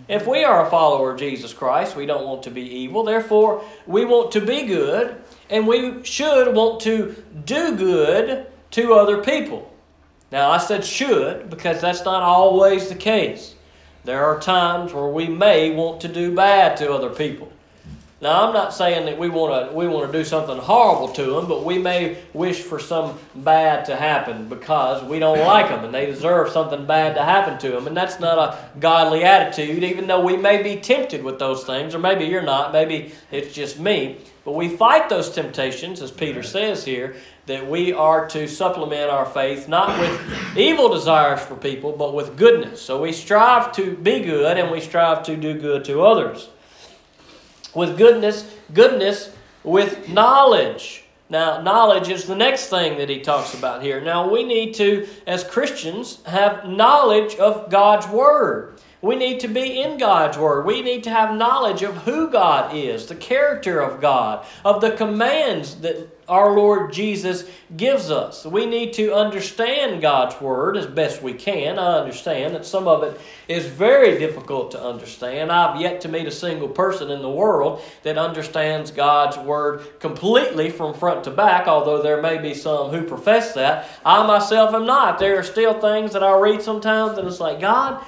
If 0.08 0.26
we 0.26 0.44
are 0.44 0.66
a 0.66 0.70
follower 0.70 1.12
of 1.12 1.20
Jesus 1.20 1.54
Christ, 1.54 1.96
we 1.96 2.06
don't 2.06 2.26
want 2.26 2.44
to 2.44 2.52
be 2.52 2.62
evil. 2.62 3.04
Therefore, 3.04 3.64
we 3.86 4.06
want 4.06 4.32
to 4.32 4.42
be 4.42 4.64
good, 4.66 5.16
and 5.50 5.68
we 5.68 6.03
should 6.03 6.53
want 6.53 6.79
to 6.82 7.24
do 7.46 7.75
good 7.75 8.48
to 8.72 8.94
other 8.94 9.24
people. 9.24 9.74
Now, 10.32 10.51
I 10.51 10.58
said 10.60 10.86
should 10.86 11.50
because 11.50 11.82
that's 11.82 12.06
not 12.06 12.22
always 12.22 12.89
the 12.89 12.96
case. 12.96 13.56
There 14.03 14.24
are 14.25 14.39
times 14.39 14.94
where 14.94 15.08
we 15.08 15.27
may 15.27 15.72
want 15.72 16.01
to 16.01 16.08
do 16.08 16.34
bad 16.34 16.77
to 16.77 16.91
other 16.91 17.10
people. 17.10 17.51
Now, 18.22 18.46
I'm 18.46 18.53
not 18.53 18.74
saying 18.74 19.06
that 19.06 19.18
we 19.18 19.29
want 19.29 19.70
to 19.70 19.75
we 19.75 19.88
want 19.88 20.12
to 20.12 20.18
do 20.18 20.25
something 20.25 20.58
horrible 20.58 21.08
to 21.13 21.24
them, 21.24 21.48
but 21.48 21.63
we 21.63 21.77
may 21.77 22.18
wish 22.34 22.60
for 22.60 22.77
some 22.77 23.18
bad 23.34 23.86
to 23.86 23.96
happen 23.96 24.50
because 24.50 25.01
we 25.03 25.20
don't 25.20 25.39
like 25.39 25.70
them 25.70 25.86
and 25.86 25.94
they 25.94 26.06
deserve 26.06 26.50
something 26.50 26.86
bad 26.86 27.15
to 27.15 27.24
happen 27.24 27.58
to 27.60 27.70
them. 27.70 27.88
And 27.88 27.96
that's 27.96 28.20
not 28.20 28.38
a 28.38 28.79
godly 28.79 29.24
attitude, 29.24 29.84
even 29.86 30.08
though 30.08 30.20
we 30.20 30.36
may 30.36 30.62
be 30.62 30.82
tempted 30.82 31.24
with 31.24 31.39
those 31.39 31.63
things, 31.63 31.96
or 31.96 32.00
maybe 32.00 32.25
you're 32.25 32.41
not, 32.41 32.74
maybe 32.74 33.13
it's 33.32 33.53
just 33.53 33.79
me. 33.79 34.18
But 34.50 34.56
we 34.56 34.68
fight 34.70 35.10
those 35.10 35.29
temptations, 35.29 36.01
as 36.01 36.10
Peter 36.10 36.41
says 36.41 36.84
here, 36.84 37.15
that 37.46 37.70
we 37.70 37.94
are 37.94 38.27
to 38.29 38.48
supplement 38.48 39.12
our 39.12 39.27
faith 39.27 39.68
not 39.68 40.00
with 40.00 40.58
evil 40.58 40.89
desires 40.89 41.39
for 41.39 41.56
people, 41.56 41.91
but 41.91 42.15
with 42.15 42.36
goodness. 42.36 42.82
So 42.82 43.00
we 43.00 43.12
strive 43.12 43.72
to 43.74 43.96
be 43.96 44.22
good 44.22 44.58
and 44.58 44.72
we 44.72 44.82
strive 44.82 45.22
to 45.25 45.38
do 45.38 45.53
good 45.53 45.86
to 45.86 46.01
others 46.01 46.50
with 47.75 47.96
goodness, 47.96 48.51
goodness 48.74 49.32
with 49.63 50.10
knowledge. 50.10 51.03
Now, 51.29 51.62
knowledge 51.62 52.10
is 52.10 52.25
the 52.25 52.36
next 52.36 52.72
thing 52.72 52.98
that 52.98 53.08
he 53.08 53.20
talks 53.20 53.53
about 53.53 53.84
here. 53.84 54.01
Now, 54.01 54.32
we 54.32 54.44
need 54.44 54.74
to, 54.74 55.08
as 55.27 55.44
Christians, 55.44 56.24
have 56.25 56.68
knowledge 56.68 57.36
of 57.36 57.70
God's 57.70 58.08
Word. 58.08 58.79
We 59.01 59.15
need 59.15 59.39
to 59.41 59.48
be 59.48 59.82
in 59.82 59.98
God's 59.98 60.38
Word. 60.38 60.65
We 60.65 60.82
need 60.82 61.06
to 61.06 61.10
have 61.10 61.34
knowledge 61.34 61.84
of 61.84 61.96
who 62.00 62.29
God 62.29 62.75
is, 62.75 63.06
the 63.06 63.15
character 63.15 63.79
of 63.79 64.01
God, 64.01 64.46
of 64.65 64.82
the 64.82 64.91
commands 64.91 65.75
that 65.75 66.10
our 66.27 66.51
Lord 66.51 66.91
Jesus 66.91 67.50
gives 67.75 68.12
us. 68.12 68.46
We 68.46 68.65
need 68.65 68.91
to 68.94 69.15
understand 69.15 70.01
God's 70.01 70.39
Word 70.41 70.75
as 70.75 70.86
best 70.86 71.24
we 71.24 71.34
can. 71.34 71.79
I 71.79 71.98
understand 71.98 72.56
that 72.56 72.65
some 72.65 72.89
of 72.89 73.03
it 73.03 73.20
is 73.48 73.68
very 73.68 74.20
difficult 74.20 74.72
to 74.72 74.84
understand. 74.84 75.50
I've 75.50 75.79
yet 75.79 76.01
to 76.01 76.10
meet 76.10 76.27
a 76.27 76.32
single 76.32 76.68
person 76.68 77.10
in 77.10 77.22
the 77.22 77.29
world 77.29 77.82
that 78.03 78.18
understands 78.18 78.91
God's 78.91 79.38
Word 79.38 80.01
completely 80.01 80.70
from 80.70 80.94
front 80.94 81.24
to 81.24 81.32
back, 81.32 81.70
although 81.70 82.01
there 82.01 82.22
may 82.22 82.38
be 82.38 82.53
some 82.53 82.89
who 82.89 83.03
profess 83.03 83.53
that. 83.53 83.88
I 84.06 84.27
myself 84.27 84.75
am 84.75 84.86
not. 84.86 85.20
There 85.20 85.39
are 85.39 85.44
still 85.44 85.79
things 85.79 86.12
that 86.12 86.22
I 86.22 86.38
read 86.38 86.62
sometimes 86.62 87.18
and 87.18 87.25
it's 87.29 87.39
like, 87.39 87.62
God, 87.62 88.03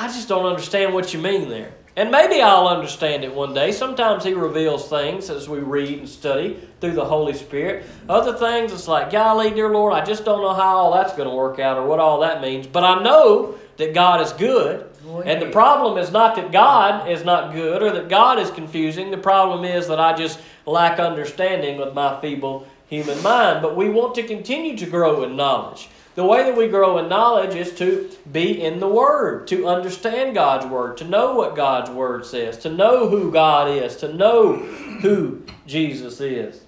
I 0.00 0.06
just 0.06 0.28
don't 0.28 0.46
understand 0.46 0.94
what 0.94 1.12
you 1.12 1.20
mean 1.20 1.48
there. 1.48 1.72
And 1.96 2.12
maybe 2.12 2.40
I'll 2.40 2.68
understand 2.68 3.24
it 3.24 3.34
one 3.34 3.52
day. 3.52 3.72
Sometimes 3.72 4.22
He 4.22 4.32
reveals 4.32 4.88
things 4.88 5.28
as 5.28 5.48
we 5.48 5.58
read 5.58 5.98
and 5.98 6.08
study 6.08 6.56
through 6.80 6.92
the 6.92 7.04
Holy 7.04 7.34
Spirit. 7.34 7.84
Other 8.08 8.32
things, 8.38 8.72
it's 8.72 8.86
like, 8.86 9.10
golly, 9.10 9.50
dear 9.50 9.68
Lord, 9.70 9.92
I 9.92 10.04
just 10.04 10.24
don't 10.24 10.40
know 10.40 10.54
how 10.54 10.76
all 10.76 10.94
that's 10.94 11.14
going 11.14 11.28
to 11.28 11.34
work 11.34 11.58
out 11.58 11.76
or 11.76 11.84
what 11.84 11.98
all 11.98 12.20
that 12.20 12.40
means. 12.40 12.68
But 12.68 12.84
I 12.84 13.02
know 13.02 13.56
that 13.78 13.92
God 13.92 14.20
is 14.20 14.32
good. 14.34 14.88
And 15.24 15.42
the 15.42 15.50
problem 15.50 15.98
is 15.98 16.12
not 16.12 16.36
that 16.36 16.52
God 16.52 17.10
is 17.10 17.24
not 17.24 17.52
good 17.52 17.82
or 17.82 17.90
that 17.90 18.08
God 18.08 18.38
is 18.38 18.52
confusing. 18.52 19.10
The 19.10 19.18
problem 19.18 19.64
is 19.64 19.88
that 19.88 19.98
I 19.98 20.16
just 20.16 20.38
lack 20.64 21.00
understanding 21.00 21.76
with 21.76 21.92
my 21.92 22.20
feeble 22.20 22.68
human 22.86 23.20
mind. 23.24 23.62
But 23.62 23.74
we 23.74 23.88
want 23.88 24.14
to 24.14 24.22
continue 24.22 24.76
to 24.76 24.86
grow 24.86 25.24
in 25.24 25.34
knowledge. 25.34 25.88
The 26.18 26.24
way 26.24 26.42
that 26.42 26.56
we 26.56 26.66
grow 26.66 26.98
in 26.98 27.08
knowledge 27.08 27.54
is 27.54 27.72
to 27.76 28.10
be 28.32 28.60
in 28.60 28.80
the 28.80 28.88
Word, 28.88 29.46
to 29.46 29.68
understand 29.68 30.34
God's 30.34 30.66
Word, 30.66 30.96
to 30.96 31.04
know 31.04 31.34
what 31.34 31.54
God's 31.54 31.90
Word 31.90 32.26
says, 32.26 32.58
to 32.58 32.70
know 32.70 33.08
who 33.08 33.30
God 33.30 33.70
is, 33.70 33.94
to 33.98 34.12
know 34.12 34.56
who 34.56 35.44
Jesus 35.64 36.20
is. 36.20 36.62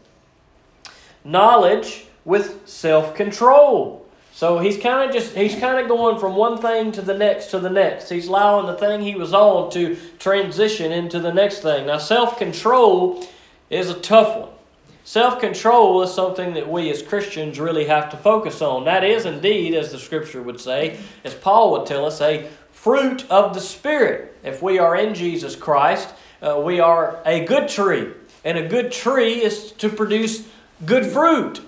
Knowledge 1.24 2.06
with 2.24 2.68
self 2.68 3.16
control. 3.16 4.06
So 4.32 4.60
he's 4.60 4.78
kind 4.78 5.10
of 5.10 5.12
just 5.12 5.34
he's 5.34 5.56
kind 5.56 5.80
of 5.80 5.88
going 5.88 6.20
from 6.20 6.36
one 6.36 6.62
thing 6.62 6.92
to 6.92 7.02
the 7.02 7.18
next 7.18 7.46
to 7.46 7.58
the 7.58 7.70
next. 7.70 8.08
He's 8.08 8.28
allowing 8.28 8.66
the 8.66 8.76
thing 8.76 9.00
he 9.00 9.16
was 9.16 9.34
on 9.34 9.72
to 9.72 9.96
transition 10.20 10.92
into 10.92 11.18
the 11.18 11.34
next 11.34 11.58
thing. 11.58 11.88
Now 11.88 11.98
self-control 11.98 13.26
is 13.68 13.90
a 13.90 13.98
tough 13.98 14.42
one. 14.42 14.59
Self-control 15.10 16.02
is 16.02 16.14
something 16.14 16.54
that 16.54 16.70
we 16.70 16.88
as 16.88 17.02
Christians 17.02 17.58
really 17.58 17.86
have 17.86 18.10
to 18.10 18.16
focus 18.16 18.62
on. 18.62 18.84
That 18.84 19.02
is 19.02 19.26
indeed, 19.26 19.74
as 19.74 19.90
the 19.90 19.98
scripture 19.98 20.40
would 20.40 20.60
say, 20.60 21.00
as 21.24 21.34
Paul 21.34 21.72
would 21.72 21.84
tell 21.84 22.04
us, 22.04 22.20
a 22.20 22.48
fruit 22.70 23.28
of 23.28 23.52
the 23.52 23.60
Spirit. 23.60 24.38
If 24.44 24.62
we 24.62 24.78
are 24.78 24.94
in 24.94 25.16
Jesus 25.16 25.56
Christ, 25.56 26.14
uh, 26.40 26.62
we 26.64 26.78
are 26.78 27.20
a 27.26 27.44
good 27.44 27.68
tree. 27.68 28.12
And 28.44 28.56
a 28.56 28.68
good 28.68 28.92
tree 28.92 29.42
is 29.42 29.72
to 29.72 29.88
produce 29.88 30.46
good 30.86 31.06
fruit. 31.06 31.60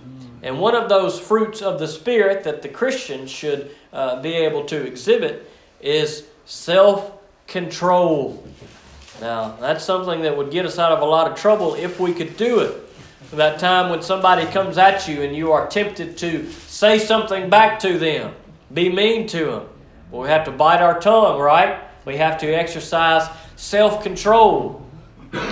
And 0.44 0.60
one 0.60 0.76
of 0.76 0.88
those 0.88 1.18
fruits 1.18 1.62
of 1.62 1.80
the 1.80 1.88
Spirit 1.88 2.44
that 2.44 2.62
the 2.62 2.68
Christian 2.68 3.26
should 3.26 3.74
uh, 3.92 4.22
be 4.22 4.34
able 4.34 4.66
to 4.66 4.86
exhibit 4.86 5.50
is 5.80 6.28
self 6.44 7.10
control. 7.48 8.46
Now, 9.20 9.56
that's 9.60 9.84
something 9.84 10.22
that 10.22 10.36
would 10.36 10.52
get 10.52 10.64
us 10.64 10.78
out 10.78 10.92
of 10.92 11.00
a 11.00 11.06
lot 11.06 11.28
of 11.28 11.36
trouble 11.36 11.74
if 11.74 11.98
we 11.98 12.14
could 12.14 12.36
do 12.36 12.60
it. 12.60 12.81
That 13.32 13.58
time 13.58 13.88
when 13.88 14.02
somebody 14.02 14.44
comes 14.44 14.76
at 14.76 15.08
you 15.08 15.22
and 15.22 15.34
you 15.34 15.52
are 15.52 15.66
tempted 15.66 16.18
to 16.18 16.52
say 16.52 16.98
something 16.98 17.48
back 17.48 17.78
to 17.80 17.98
them, 17.98 18.34
be 18.74 18.90
mean 18.90 19.26
to 19.28 19.46
them. 19.46 19.68
Well, 20.10 20.22
we 20.22 20.28
have 20.28 20.44
to 20.44 20.50
bite 20.50 20.82
our 20.82 21.00
tongue, 21.00 21.40
right? 21.40 21.82
We 22.04 22.18
have 22.18 22.38
to 22.40 22.52
exercise 22.52 23.26
self 23.56 24.02
control. 24.02 24.86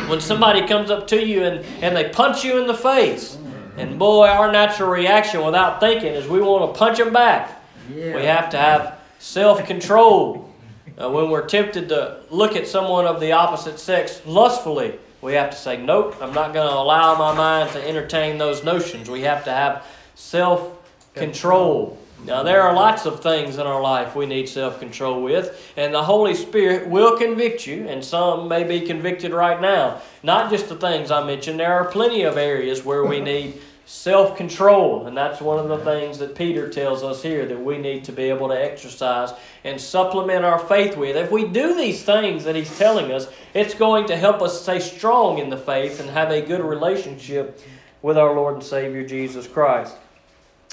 When 0.09 0.21
somebody 0.21 0.67
comes 0.67 0.91
up 0.91 1.07
to 1.09 1.25
you 1.25 1.43
and, 1.45 1.65
and 1.81 1.97
they 1.97 2.11
punch 2.11 2.45
you 2.45 2.59
in 2.61 2.67
the 2.67 2.75
face, 2.75 3.39
and 3.79 3.99
boy, 3.99 4.27
our 4.27 4.53
natural 4.53 4.91
reaction 4.91 5.43
without 5.43 5.81
thinking 5.81 6.13
is 6.13 6.29
we 6.29 6.43
want 6.43 6.75
to 6.75 6.79
punch 6.79 6.99
them 6.99 7.15
back. 7.15 7.63
Yeah. 7.91 8.15
We 8.15 8.25
have 8.25 8.51
to 8.51 8.59
have 8.59 8.99
self 9.19 9.65
control. 9.67 10.53
Uh, 10.99 11.09
when 11.09 11.31
we're 11.31 11.47
tempted 11.47 11.89
to 11.89 12.21
look 12.29 12.57
at 12.57 12.67
someone 12.67 13.07
of 13.07 13.21
the 13.21 13.33
opposite 13.33 13.81
sex 13.81 14.21
lustfully, 14.27 14.99
we 15.23 15.35
have 15.35 15.51
to 15.51 15.57
say, 15.57 15.77
Nope, 15.77 16.17
I'm 16.21 16.33
not 16.33 16.53
going 16.53 16.69
to 16.69 16.75
allow 16.75 17.17
my 17.17 17.35
mind 17.35 17.71
to 17.73 17.89
entertain 17.89 18.39
those 18.39 18.65
notions. 18.65 19.11
We 19.11 19.23
have 19.23 19.45
to 19.45 19.53
have 19.53 19.87
self 20.15 20.77
control. 21.15 21.99
Now, 22.25 22.43
there 22.43 22.61
are 22.61 22.75
lots 22.75 23.07
of 23.07 23.21
things 23.21 23.57
in 23.57 23.67
our 23.67 23.81
life 23.81 24.15
we 24.15 24.27
need 24.27 24.49
self 24.49 24.79
control 24.79 25.23
with, 25.23 25.73
and 25.77 25.95
the 25.95 26.03
Holy 26.03 26.35
Spirit 26.35 26.89
will 26.89 27.17
convict 27.17 27.67
you, 27.67 27.89
and 27.89 28.05
some 28.05 28.47
may 28.47 28.65
be 28.65 28.81
convicted 28.83 29.33
right 29.33 29.61
now. 29.61 30.03
Not 30.23 30.51
just 30.51 30.69
the 30.69 30.77
things 30.77 31.11
I 31.11 31.25
mentioned, 31.25 31.59
there 31.61 31.73
are 31.73 31.87
plenty 31.87 32.23
of 32.23 32.37
areas 32.37 32.85
where 32.85 33.05
we 33.07 33.21
need 33.21 33.61
self 33.91 34.37
control, 34.37 35.09
and 35.09 35.17
that's 35.17 35.41
one 35.41 35.59
of 35.59 35.67
the 35.67 35.85
things 35.85 36.17
that 36.19 36.37
Peter 36.37 36.69
tells 36.69 37.03
us 37.03 37.25
here 37.25 37.45
that 37.45 37.61
we 37.61 37.77
need 37.77 38.05
to 38.05 38.13
be 38.13 38.23
able 38.23 38.47
to 38.47 38.55
exercise 38.55 39.33
and 39.65 39.81
supplement 39.81 40.45
our 40.45 40.61
faith 40.61 40.97
with. 40.97 41.17
If 41.17 41.33
we 41.33 41.49
do 41.49 41.75
these 41.75 42.05
things 42.05 42.45
that 42.45 42.55
he's 42.55 42.79
telling 42.79 43.11
us, 43.11 43.27
it's 43.53 43.75
going 43.75 44.07
to 44.07 44.17
help 44.17 44.43
us 44.43 44.63
stay 44.63 44.79
strong 44.79 45.39
in 45.39 45.51
the 45.51 45.57
faith 45.57 45.99
and 45.99 46.09
have 46.09 46.31
a 46.31 46.41
good 46.41 46.61
relationship 46.61 47.61
with 48.01 48.17
our 48.17 48.33
Lord 48.33 48.55
and 48.55 48.63
Savior 48.63 49.05
Jesus 49.05 49.49
Christ. 49.49 49.97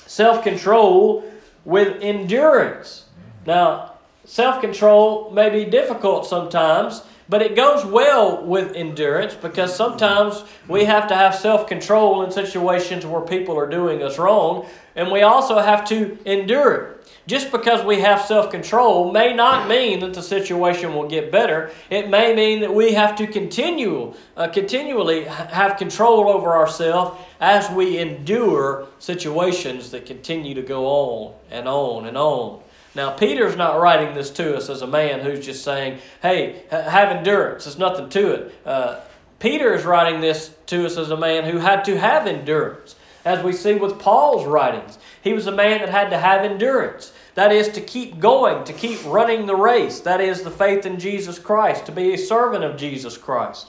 Self 0.06 0.44
control 0.44 1.24
with 1.66 2.00
endurance. 2.04 3.06
Now, 3.48 3.94
self 4.26 4.62
control 4.62 5.32
may 5.32 5.50
be 5.50 5.66
difficult 5.66 6.28
sometimes, 6.28 7.02
but 7.30 7.42
it 7.42 7.56
goes 7.56 7.86
well 7.86 8.44
with 8.44 8.76
endurance 8.76 9.36
because 9.36 9.76
sometimes 9.76 10.44
we 10.68 10.86
have 10.86 11.08
to 11.08 11.16
have 11.16 11.36
self 11.36 11.68
control 11.68 12.24
in 12.24 12.32
situations 12.32 13.06
where 13.06 13.22
people 13.22 13.58
are 13.58 13.70
doing 13.70 14.02
us 14.02 14.18
wrong, 14.18 14.68
and 14.96 15.12
we 15.12 15.22
also 15.22 15.60
have 15.60 15.86
to 15.90 16.18
endure 16.26 16.74
it. 16.74 16.94
Just 17.28 17.52
because 17.52 17.84
we 17.84 18.00
have 18.00 18.22
self 18.22 18.50
control 18.50 19.12
may 19.12 19.34
not 19.34 19.68
mean 19.68 20.00
that 20.00 20.14
the 20.14 20.24
situation 20.24 20.96
will 20.96 21.10
get 21.10 21.30
better. 21.30 21.72
It 21.90 22.10
may 22.10 22.34
mean 22.34 22.62
that 22.62 22.74
we 22.74 22.94
have 22.94 23.18
to 23.18 23.28
continue, 23.28 24.14
uh, 24.38 24.48
continually 24.48 25.26
have 25.26 25.78
control 25.78 26.30
over 26.30 26.56
ourselves 26.56 27.20
as 27.42 27.70
we 27.70 27.98
endure 27.98 28.88
situations 29.00 29.92
that 29.92 30.06
continue 30.06 30.54
to 30.54 30.62
go 30.62 30.86
on 30.86 31.34
and 31.52 31.68
on 31.68 32.06
and 32.08 32.18
on. 32.18 32.62
Now, 32.98 33.12
Peter's 33.12 33.56
not 33.56 33.80
writing 33.80 34.16
this 34.16 34.32
to 34.32 34.58
us 34.58 34.72
as 34.72 34.82
a 34.82 34.88
man 34.88 35.20
who's 35.20 35.46
just 35.46 35.64
saying, 35.64 36.00
hey, 36.24 36.64
have 36.72 37.16
endurance. 37.16 37.66
There's 37.66 37.78
nothing 37.78 38.10
to 38.10 38.32
it. 38.32 38.56
Uh, 38.66 39.02
Peter 39.38 39.76
is 39.76 39.86
writing 39.86 40.20
this 40.20 40.56
to 40.66 40.84
us 40.84 40.98
as 40.98 41.12
a 41.12 41.16
man 41.16 41.44
who 41.44 41.60
had 41.60 41.86
to 41.86 42.00
have 42.00 42.26
endurance. 42.26 42.96
As 43.24 43.44
we 43.44 43.54
see 43.54 43.76
with 43.76 44.00
Paul's 44.00 44.48
writings, 44.48 44.98
he 45.22 45.34
was 45.34 45.46
a 45.46 45.52
man 45.52 45.82
that 45.82 45.90
had 45.90 46.10
to 46.10 46.18
have 46.18 46.44
endurance. 46.44 47.14
That 47.36 47.52
is 47.52 47.70
to 47.70 47.82
keep 47.82 48.20
going, 48.20 48.64
to 48.64 48.74
keep 48.74 49.06
running 49.06 49.46
the 49.46 49.56
race. 49.56 50.00
That 50.00 50.20
is 50.20 50.42
the 50.42 50.50
faith 50.50 50.88
in 50.88 51.00
Jesus 51.00 51.38
Christ, 51.38 51.86
to 51.86 51.92
be 51.92 52.16
a 52.16 52.18
servant 52.18 52.64
of 52.64 52.78
Jesus 52.78 53.16
Christ. 53.16 53.68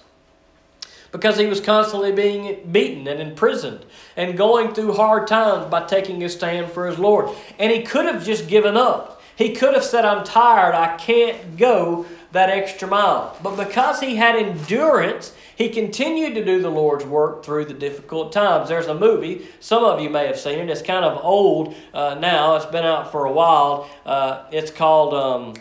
Because 1.12 1.36
he 1.36 1.44
was 1.44 1.60
constantly 1.60 2.12
being 2.12 2.66
beaten 2.72 3.06
and 3.06 3.20
imprisoned 3.20 3.84
and 4.16 4.38
going 4.38 4.72
through 4.72 4.94
hard 4.94 5.26
times 5.26 5.70
by 5.70 5.84
taking 5.84 6.24
a 6.24 6.30
stand 6.30 6.72
for 6.72 6.86
his 6.86 6.98
Lord. 6.98 7.28
And 7.58 7.70
he 7.70 7.82
could 7.82 8.06
have 8.06 8.24
just 8.24 8.48
given 8.48 8.78
up. 8.78 9.16
He 9.38 9.55
could 9.55 9.74
have 9.74 9.85
said, 9.85 10.05
I'm 10.05 10.24
tired, 10.24 10.74
I 10.74 10.96
can't 10.96 11.57
go 11.57 12.07
that 12.33 12.51
extra 12.51 12.88
mile. 12.88 13.38
But 13.40 13.55
because 13.55 14.01
he 14.01 14.16
had 14.16 14.35
endurance, 14.35 15.33
he 15.55 15.68
continued 15.68 16.35
to 16.35 16.44
do 16.44 16.61
the 16.61 16.70
Lord's 16.70 17.05
work 17.05 17.44
through 17.44 17.66
the 17.66 17.74
difficult 17.74 18.33
times. 18.33 18.68
There's 18.68 18.88
a 18.88 18.94
movie, 18.96 19.46
some 19.61 19.85
of 19.85 20.01
you 20.01 20.11
may 20.11 20.27
have 20.27 20.40
seen 20.40 20.59
it. 20.59 20.68
It's 20.68 20.83
kind 20.83 21.05
of 21.05 21.24
old 21.24 21.77
uh, 21.94 22.16
now, 22.16 22.57
it's 22.57 22.66
been 22.66 22.85
out 22.85 23.12
for 23.12 23.27
a 23.27 23.33
while. 23.33 23.88
Uh, 24.05 24.42
it's 24.51 24.72
called, 24.72 25.14
um, 25.14 25.55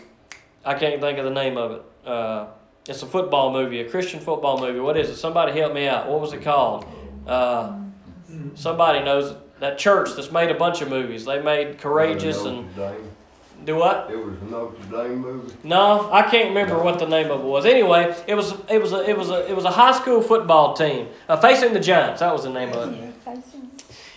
I 0.64 0.74
can't 0.74 1.00
think 1.00 1.18
of 1.18 1.24
the 1.24 1.30
name 1.30 1.56
of 1.56 1.70
it. 1.70 1.82
Uh, 2.04 2.46
it's 2.88 3.02
a 3.02 3.06
football 3.06 3.52
movie, 3.52 3.80
a 3.80 3.88
Christian 3.88 4.18
football 4.18 4.60
movie. 4.60 4.80
What 4.80 4.96
is 4.96 5.08
it? 5.08 5.16
Somebody 5.16 5.56
help 5.56 5.72
me 5.72 5.86
out. 5.86 6.08
What 6.08 6.20
was 6.20 6.32
it 6.32 6.42
called? 6.42 6.84
Uh, 7.28 7.78
somebody 8.56 9.04
knows 9.04 9.36
that 9.60 9.78
church 9.78 10.16
that's 10.16 10.32
made 10.32 10.50
a 10.50 10.54
bunch 10.54 10.82
of 10.82 10.88
movies. 10.88 11.24
They 11.26 11.40
made 11.40 11.78
Courageous 11.78 12.44
and. 12.44 12.74
Do 13.64 13.76
what? 13.76 14.08
It 14.10 14.16
was 14.16 14.34
a 14.40 14.44
Notre 14.44 14.76
Dame 14.90 15.18
movie. 15.18 15.54
No, 15.64 16.10
I 16.12 16.22
can't 16.22 16.48
remember 16.48 16.82
what 16.82 16.98
the 16.98 17.06
name 17.06 17.30
of 17.30 17.40
it 17.40 17.44
was. 17.44 17.66
Anyway, 17.66 18.14
it 18.26 18.34
was 18.34 18.54
it 18.68 18.80
was 18.80 18.92
a 18.92 19.08
it 19.08 19.16
was 19.18 19.30
a 19.30 19.48
it 19.50 19.54
was 19.54 19.64
a 19.64 19.70
high 19.70 19.92
school 19.92 20.22
football 20.22 20.74
team 20.74 21.08
uh, 21.28 21.36
facing 21.36 21.72
the 21.72 21.80
Giants. 21.80 22.20
That 22.20 22.32
was 22.32 22.44
the 22.44 22.50
name 22.50 22.72
of 22.72 22.92
it. 22.92 23.14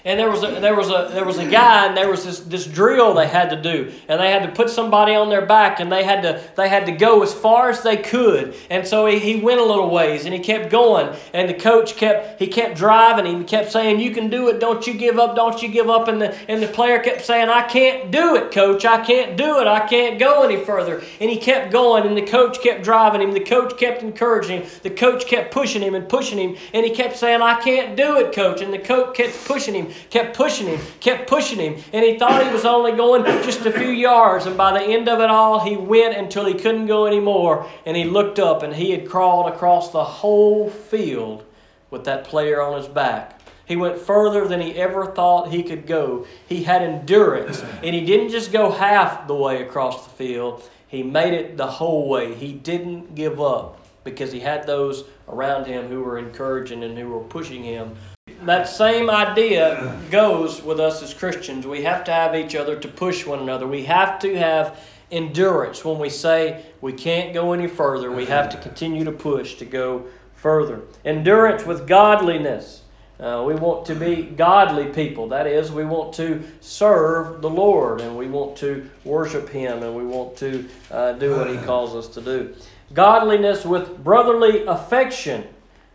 And 0.04 0.20
there 0.20 0.32
was 0.32 0.44
a, 0.44 0.60
there 0.60 0.76
was 0.76 0.90
a 0.90 1.10
there 1.14 1.26
was 1.26 1.38
a 1.38 1.48
guy 1.48 1.86
and 1.86 1.96
there 1.96 2.10
was 2.10 2.26
this, 2.26 2.40
this 2.40 2.66
drill 2.66 3.14
they 3.14 3.28
had 3.28 3.52
to 3.52 3.62
do. 3.62 3.92
And 4.08 4.20
they 4.20 4.32
had 4.32 4.44
to 4.44 4.52
put 4.52 4.70
somebody 4.70 5.14
on 5.14 5.30
their 5.30 5.46
back 5.46 5.80
and 5.80 5.92
they 5.92 6.04
had 6.04 6.24
to 6.24 6.42
they 6.56 6.70
had 6.70 6.88
to 6.88 6.92
go 6.92 7.22
as 7.22 7.34
far 7.34 7.70
as 7.70 7.84
they 7.84 7.98
could. 7.98 8.56
And 8.72 8.88
so 8.88 9.06
he, 9.06 9.20
he 9.20 9.36
went 9.40 9.60
a 9.60 9.64
little 9.64 9.92
ways 9.92 10.26
and 10.26 10.34
he 10.34 10.40
kept 10.40 10.72
going. 10.72 11.16
And 11.34 11.48
the 11.48 11.54
coach 11.54 11.96
kept 11.98 12.40
he 12.40 12.48
kept 12.48 12.76
driving. 12.76 13.28
Him 13.28 13.40
he 13.40 13.46
kept 13.46 13.72
saying 13.72 14.00
you 14.00 14.12
can 14.12 14.30
do 14.30 14.50
it. 14.50 14.60
Don't 14.60 14.88
you 14.88 14.96
give 14.96 15.20
up. 15.20 15.36
Don't 15.36 15.62
you 15.62 15.70
give 15.70 15.90
up. 15.90 16.08
And 16.08 16.20
the 16.20 16.36
and 16.50 16.64
the 16.64 16.68
player 16.68 16.98
kept 16.98 17.24
saying 17.24 17.50
I 17.50 17.62
can't 17.62 18.10
do 18.10 18.36
it 18.36 18.52
coach. 18.52 18.86
I 18.86 19.06
can't 19.06 19.38
do 19.38 19.60
it. 19.60 19.68
I 19.68 19.88
can't 19.88 20.20
go 20.20 20.44
any 20.44 20.64
further. 20.66 21.04
And 21.20 21.30
he 21.30 21.38
kept 21.38 21.72
going 21.72 22.08
and 22.08 22.18
the 22.18 22.26
coach 22.26 22.60
kept 22.62 22.84
driving 22.84 23.22
him. 23.22 23.34
The 23.34 23.40
coach 23.40 23.78
kept 23.78 24.02
encouraging 24.02 24.64
him. 24.64 24.70
The 24.82 24.90
coach 24.90 25.28
kept 25.28 25.54
pushing 25.54 25.84
him 25.84 25.94
and 25.94 26.10
pushing 26.10 26.40
him. 26.40 26.58
And 26.74 26.84
he 26.86 26.92
kept 26.92 27.18
saying 27.18 27.44
I 27.44 27.62
can't 27.62 27.96
do 27.96 28.18
it 28.18 28.34
coach. 28.34 28.62
And 28.62 28.74
the 28.74 28.80
coach 28.80 29.16
kept 29.16 29.46
pushing 29.46 29.76
him 29.76 29.91
kept 30.10 30.36
pushing 30.36 30.68
him, 30.68 30.80
kept 31.00 31.30
pushing 31.30 31.60
him, 31.60 31.84
and 31.94 32.06
he 32.06 32.18
thought 32.18 32.46
he 32.46 32.52
was 32.52 32.66
only 32.66 32.92
going 32.94 33.24
just 33.44 33.66
a 33.66 33.72
few 33.72 33.90
yards. 33.90 34.46
And 34.46 34.58
by 34.58 34.72
the 34.78 34.86
end 34.86 35.10
of 35.10 35.20
it 35.20 35.30
all, 35.30 35.60
he 35.60 35.76
went 35.76 36.18
until 36.18 36.46
he 36.46 36.54
couldn't 36.54 36.88
go 36.88 37.06
anymore. 37.08 37.68
And 37.86 37.96
he 37.98 38.04
looked 38.04 38.40
up, 38.40 38.64
and 38.64 38.74
he 38.74 38.92
had 38.92 39.10
crawled 39.10 39.52
across 39.52 39.92
the 39.92 40.04
whole 40.04 40.70
field 40.70 41.46
with 41.90 42.06
that 42.06 42.24
player 42.24 42.62
on 42.62 42.78
his 42.78 42.88
back. 42.88 43.40
He 43.66 43.76
went 43.78 44.00
further 44.00 44.48
than 44.48 44.60
he 44.60 44.76
ever 44.76 45.06
thought 45.06 45.52
he 45.52 45.64
could 45.64 45.88
go. 45.88 46.26
He 46.48 46.64
had 46.64 46.82
endurance, 46.82 47.64
and 47.82 47.96
he 47.96 48.06
didn't 48.06 48.30
just 48.30 48.52
go 48.52 48.72
half 48.72 49.28
the 49.28 49.36
way 49.36 49.62
across 49.62 50.04
the 50.04 50.10
field, 50.12 50.70
he 50.92 51.04
made 51.04 51.34
it 51.34 51.56
the 51.56 51.68
whole 51.68 52.10
way. 52.10 52.34
He 52.34 52.52
didn't 52.52 53.16
give 53.16 53.40
up 53.40 53.80
because 54.04 54.34
he 54.34 54.42
had 54.42 54.68
those 54.68 55.06
around 55.30 55.66
him 55.66 55.88
who 55.88 56.04
were 56.04 56.18
encouraging 56.18 56.84
and 56.84 56.98
who 56.98 57.08
were 57.08 57.24
pushing 57.24 57.64
him 57.64 57.96
that 58.44 58.68
same 58.68 59.10
idea 59.10 60.00
goes 60.10 60.62
with 60.62 60.80
us 60.80 61.02
as 61.04 61.14
Christians. 61.14 61.66
We 61.68 61.84
have 61.84 62.04
to 62.06 62.12
have 62.12 62.36
each 62.36 62.56
other 62.56 62.76
to 62.76 62.88
push 62.88 63.26
one 63.26 63.40
another. 63.40 63.68
We 63.68 63.84
have 63.86 64.20
to 64.20 64.38
have 64.38 64.80
endurance 65.12 65.84
when 65.84 66.00
we 66.00 66.10
say 66.10 66.66
we 66.80 66.94
can't 66.94 67.34
go 67.34 67.54
any 67.54 67.68
further. 67.68 68.12
We 68.12 68.26
have 68.26 68.50
to 68.50 68.58
continue 68.58 69.04
to 69.04 69.12
push 69.12 69.56
to 69.56 69.66
go 69.66 70.06
further. 70.36 70.82
Endurance 71.06 71.66
with 71.66 71.88
godliness. 71.88 72.82
Uh, 73.20 73.44
we 73.46 73.54
want 73.54 73.86
to 73.86 73.94
be 73.94 74.24
godly 74.24 74.86
people. 74.86 75.30
That 75.30 75.46
is, 75.46 75.72
we 75.72 75.86
want 75.86 76.14
to 76.14 76.42
serve 76.60 77.44
the 77.44 77.50
Lord 77.50 78.02
and 78.02 78.18
we 78.18 78.28
want 78.28 78.58
to 78.58 78.90
worship 79.04 79.50
Him 79.50 79.84
and 79.84 79.96
we 79.96 80.04
want 80.04 80.36
to 80.38 80.68
uh, 80.90 81.12
do 81.14 81.36
what 81.36 81.48
He 81.48 81.58
calls 81.58 81.94
us 81.94 82.08
to 82.16 82.22
do. 82.22 82.56
Godliness 82.94 83.64
with 83.64 84.04
brotherly 84.04 84.66
affection. 84.66 85.48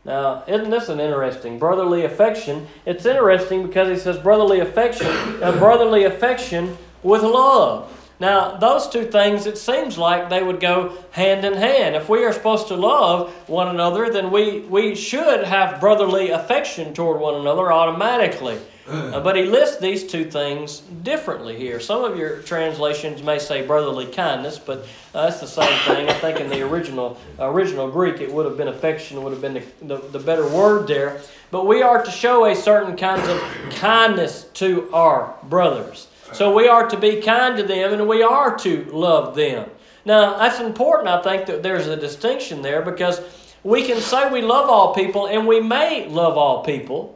Now, 0.07 0.45
isn't 0.47 0.71
this 0.71 0.89
an 0.89 1.01
interesting 1.01 1.59
brotherly 1.59 2.05
affection? 2.05 2.69
It's 2.85 3.05
interesting 3.05 3.67
because 3.67 3.89
he 3.89 3.97
says 3.97 4.17
brotherly 4.19 4.61
affection 4.61 5.09
and 5.43 5.59
brotherly 5.59 6.05
affection 6.05 6.79
with 7.03 7.23
love. 7.23 7.93
Now, 8.21 8.57
those 8.57 8.89
two 8.89 9.05
things, 9.05 9.47
it 9.47 9.59
seems 9.59 9.99
like 9.99 10.31
they 10.31 10.45
would 10.45 10.61
go 10.61 10.97
hand 11.11 11.45
in 11.45 11.55
hand. 11.55 11.97
If 11.97 12.09
we 12.09 12.25
are 12.25 12.33
supposed 12.33 12.69
to 12.69 12.77
love 12.77 13.33
one 13.49 13.67
another, 13.67 14.09
then 14.09 14.31
we, 14.31 14.61
we 14.61 14.95
should 14.95 15.43
have 15.43 15.81
brotherly 15.81 16.31
affection 16.31 16.95
toward 16.95 17.21
one 17.21 17.35
another 17.35 17.73
automatically. 17.73 18.59
Uh, 18.89 19.21
but 19.21 19.35
he 19.35 19.43
lists 19.43 19.79
these 19.79 20.07
two 20.07 20.31
things 20.31 20.81
differently 21.03 21.57
here. 21.57 21.81
Some 21.81 22.05
of 22.05 22.17
your 22.17 22.43
translations 22.43 23.23
may 23.23 23.39
say 23.39 23.67
brotherly 23.67 24.07
kindness, 24.07 24.59
but 24.59 24.87
uh, 25.13 25.25
that's 25.25 25.41
the 25.41 25.47
same 25.47 25.79
thing. 25.81 26.09
I 26.09 26.13
think 26.15 26.39
in 26.39 26.49
the 26.49 26.63
original 26.63 27.19
original 27.39 27.91
Greek, 27.91 28.21
it 28.21 28.33
would 28.33 28.47
have 28.47 28.57
been 28.57 28.69
affection 28.69 29.23
would 29.23 29.33
have 29.33 29.43
been 29.43 29.55
the, 29.55 29.63
the, 29.83 29.97
the 29.97 30.19
better 30.21 30.47
word 30.47 30.87
there. 30.87 31.21
But 31.51 31.67
we 31.67 31.83
are 31.83 32.05
to 32.05 32.11
show 32.11 32.47
a 32.47 32.55
certain 32.55 32.97
kinds 32.97 33.29
of 33.29 33.41
kindness 33.77 34.45
to 34.55 34.89
our 34.93 35.35
brothers. 35.45 36.09
So 36.33 36.55
we 36.55 36.69
are 36.69 36.89
to 36.89 36.97
be 36.97 37.21
kind 37.21 37.57
to 37.57 37.63
them, 37.63 37.93
and 37.93 38.09
we 38.09 38.23
are 38.23 38.57
to 38.59 38.85
love 38.87 39.35
them. 39.35 39.69
Now 40.05 40.39
that's 40.39 40.61
important. 40.61 41.09
I 41.09 41.23
think 41.23 41.47
that 41.47 41.63
there's 41.63 41.89
a 41.89 41.97
distinction 41.97 42.63
there 42.63 42.83
because 42.83 43.21
we 43.65 43.85
can 43.85 44.01
say 44.01 44.31
we 44.31 44.43
love 44.43 44.71
all 44.71 44.95
people, 44.95 45.27
and 45.27 45.47
we 45.47 45.59
may 45.59 46.09
love 46.09 46.39
all 46.39 46.63
people. 46.63 47.16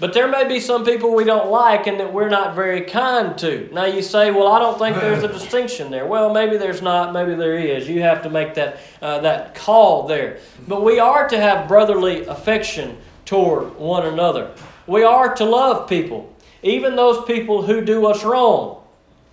But 0.00 0.14
there 0.14 0.26
may 0.26 0.48
be 0.48 0.60
some 0.60 0.82
people 0.82 1.14
we 1.14 1.24
don't 1.24 1.50
like 1.50 1.86
and 1.86 2.00
that 2.00 2.10
we're 2.10 2.30
not 2.30 2.54
very 2.54 2.80
kind 2.80 3.36
to. 3.38 3.68
Now 3.70 3.84
you 3.84 4.00
say, 4.00 4.30
well, 4.30 4.48
I 4.48 4.58
don't 4.58 4.78
think 4.78 4.96
there's 4.96 5.22
a 5.22 5.28
distinction 5.32 5.90
there. 5.90 6.06
Well, 6.06 6.32
maybe 6.32 6.56
there's 6.56 6.80
not, 6.80 7.12
maybe 7.12 7.34
there 7.34 7.58
is. 7.58 7.86
You 7.86 8.00
have 8.00 8.22
to 8.22 8.30
make 8.30 8.54
that, 8.54 8.80
uh, 9.02 9.20
that 9.20 9.54
call 9.54 10.06
there. 10.06 10.38
But 10.66 10.82
we 10.82 10.98
are 10.98 11.28
to 11.28 11.38
have 11.38 11.68
brotherly 11.68 12.24
affection 12.24 12.96
toward 13.26 13.76
one 13.76 14.06
another. 14.06 14.54
We 14.86 15.02
are 15.02 15.34
to 15.34 15.44
love 15.44 15.86
people, 15.86 16.34
even 16.62 16.96
those 16.96 17.22
people 17.26 17.62
who 17.62 17.84
do 17.84 18.06
us 18.06 18.24
wrong. 18.24 18.82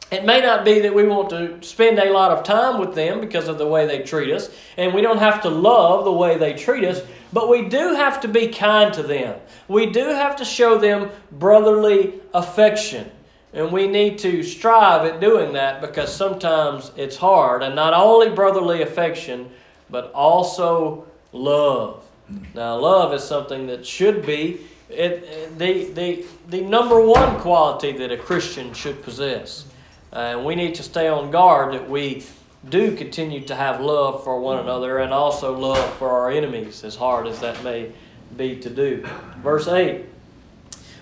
It 0.09 0.23
may 0.23 0.39
not 0.39 0.63
be 0.63 0.79
that 0.79 0.95
we 0.95 1.05
want 1.05 1.29
to 1.31 1.61
spend 1.61 1.99
a 1.99 2.11
lot 2.11 2.31
of 2.31 2.43
time 2.43 2.79
with 2.79 2.95
them 2.95 3.19
because 3.19 3.49
of 3.49 3.57
the 3.57 3.67
way 3.67 3.85
they 3.85 4.03
treat 4.03 4.33
us, 4.33 4.49
and 4.77 4.93
we 4.93 5.01
don't 5.01 5.17
have 5.17 5.41
to 5.41 5.49
love 5.49 6.05
the 6.05 6.11
way 6.11 6.37
they 6.37 6.53
treat 6.53 6.85
us, 6.85 7.01
but 7.33 7.49
we 7.49 7.67
do 7.67 7.93
have 7.95 8.21
to 8.21 8.29
be 8.29 8.47
kind 8.47 8.93
to 8.93 9.03
them. 9.03 9.37
We 9.67 9.87
do 9.87 10.05
have 10.05 10.37
to 10.37 10.45
show 10.45 10.77
them 10.77 11.09
brotherly 11.31 12.21
affection. 12.33 13.11
And 13.53 13.71
we 13.71 13.87
need 13.87 14.19
to 14.19 14.43
strive 14.43 15.05
at 15.05 15.19
doing 15.19 15.53
that 15.53 15.81
because 15.81 16.13
sometimes 16.13 16.91
it's 16.95 17.17
hard. 17.17 17.63
And 17.63 17.75
not 17.75 17.93
only 17.93 18.29
brotherly 18.29 18.81
affection, 18.81 19.49
but 19.89 20.11
also 20.13 21.07
love. 21.33 22.05
Now, 22.53 22.77
love 22.77 23.13
is 23.13 23.23
something 23.23 23.67
that 23.67 23.85
should 23.85 24.25
be 24.25 24.61
it, 24.89 25.57
the, 25.57 25.91
the, 25.91 26.25
the 26.47 26.61
number 26.61 27.01
one 27.01 27.39
quality 27.39 27.91
that 27.93 28.11
a 28.11 28.17
Christian 28.17 28.73
should 28.73 29.01
possess. 29.03 29.65
And 30.11 30.45
we 30.45 30.55
need 30.55 30.75
to 30.75 30.83
stay 30.83 31.07
on 31.07 31.31
guard 31.31 31.73
that 31.73 31.89
we 31.89 32.25
do 32.67 32.95
continue 32.95 33.41
to 33.45 33.55
have 33.55 33.81
love 33.81 34.23
for 34.23 34.39
one 34.39 34.59
another 34.59 34.99
and 34.99 35.13
also 35.13 35.57
love 35.57 35.93
for 35.97 36.09
our 36.09 36.31
enemies, 36.31 36.83
as 36.83 36.95
hard 36.95 37.27
as 37.27 37.39
that 37.39 37.63
may 37.63 37.91
be 38.35 38.57
to 38.57 38.69
do. 38.69 39.05
Verse 39.37 39.67
8 39.67 40.05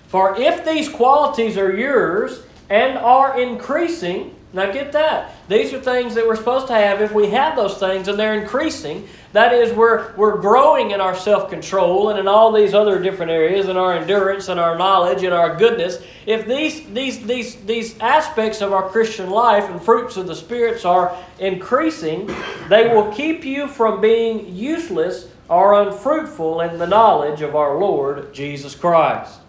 For 0.07 0.39
if 0.39 0.65
these 0.65 0.89
qualities 0.89 1.57
are 1.57 1.75
yours 1.75 2.43
and 2.69 2.97
are 2.97 3.39
increasing, 3.39 4.35
now 4.53 4.71
get 4.71 4.91
that. 4.93 5.35
These 5.49 5.73
are 5.73 5.81
things 5.81 6.15
that 6.15 6.25
we're 6.25 6.35
supposed 6.35 6.67
to 6.67 6.73
have 6.73 7.01
if 7.01 7.11
we 7.11 7.27
have 7.27 7.55
those 7.55 7.77
things 7.77 8.07
and 8.07 8.17
they're 8.17 8.39
increasing. 8.39 9.07
That 9.35 9.53
is, 9.53 9.73
we're, 9.73 10.15
we're 10.15 10.37
growing 10.37 10.91
in 10.91 11.01
our 11.01 11.13
self 11.13 11.49
control 11.49 12.09
and 12.09 12.17
in 12.17 12.25
all 12.25 12.53
these 12.53 12.73
other 12.73 13.03
different 13.03 13.33
areas, 13.33 13.67
in 13.67 13.75
our 13.75 13.91
endurance 13.91 14.47
and 14.47 14.57
our 14.57 14.77
knowledge 14.77 15.23
and 15.23 15.33
our 15.33 15.57
goodness. 15.57 16.01
If 16.25 16.47
these, 16.47 16.85
these, 16.93 17.21
these, 17.25 17.55
these 17.65 17.99
aspects 17.99 18.61
of 18.61 18.71
our 18.71 18.87
Christian 18.87 19.29
life 19.29 19.69
and 19.69 19.81
fruits 19.81 20.15
of 20.15 20.27
the 20.27 20.35
spirits 20.35 20.85
are 20.85 21.13
increasing, 21.37 22.33
they 22.69 22.87
will 22.87 23.11
keep 23.11 23.43
you 23.43 23.67
from 23.67 23.99
being 23.99 24.55
useless 24.55 25.27
or 25.49 25.81
unfruitful 25.81 26.61
in 26.61 26.79
the 26.79 26.87
knowledge 26.87 27.41
of 27.41 27.57
our 27.57 27.77
Lord 27.77 28.33
Jesus 28.33 28.73
Christ. 28.73 29.41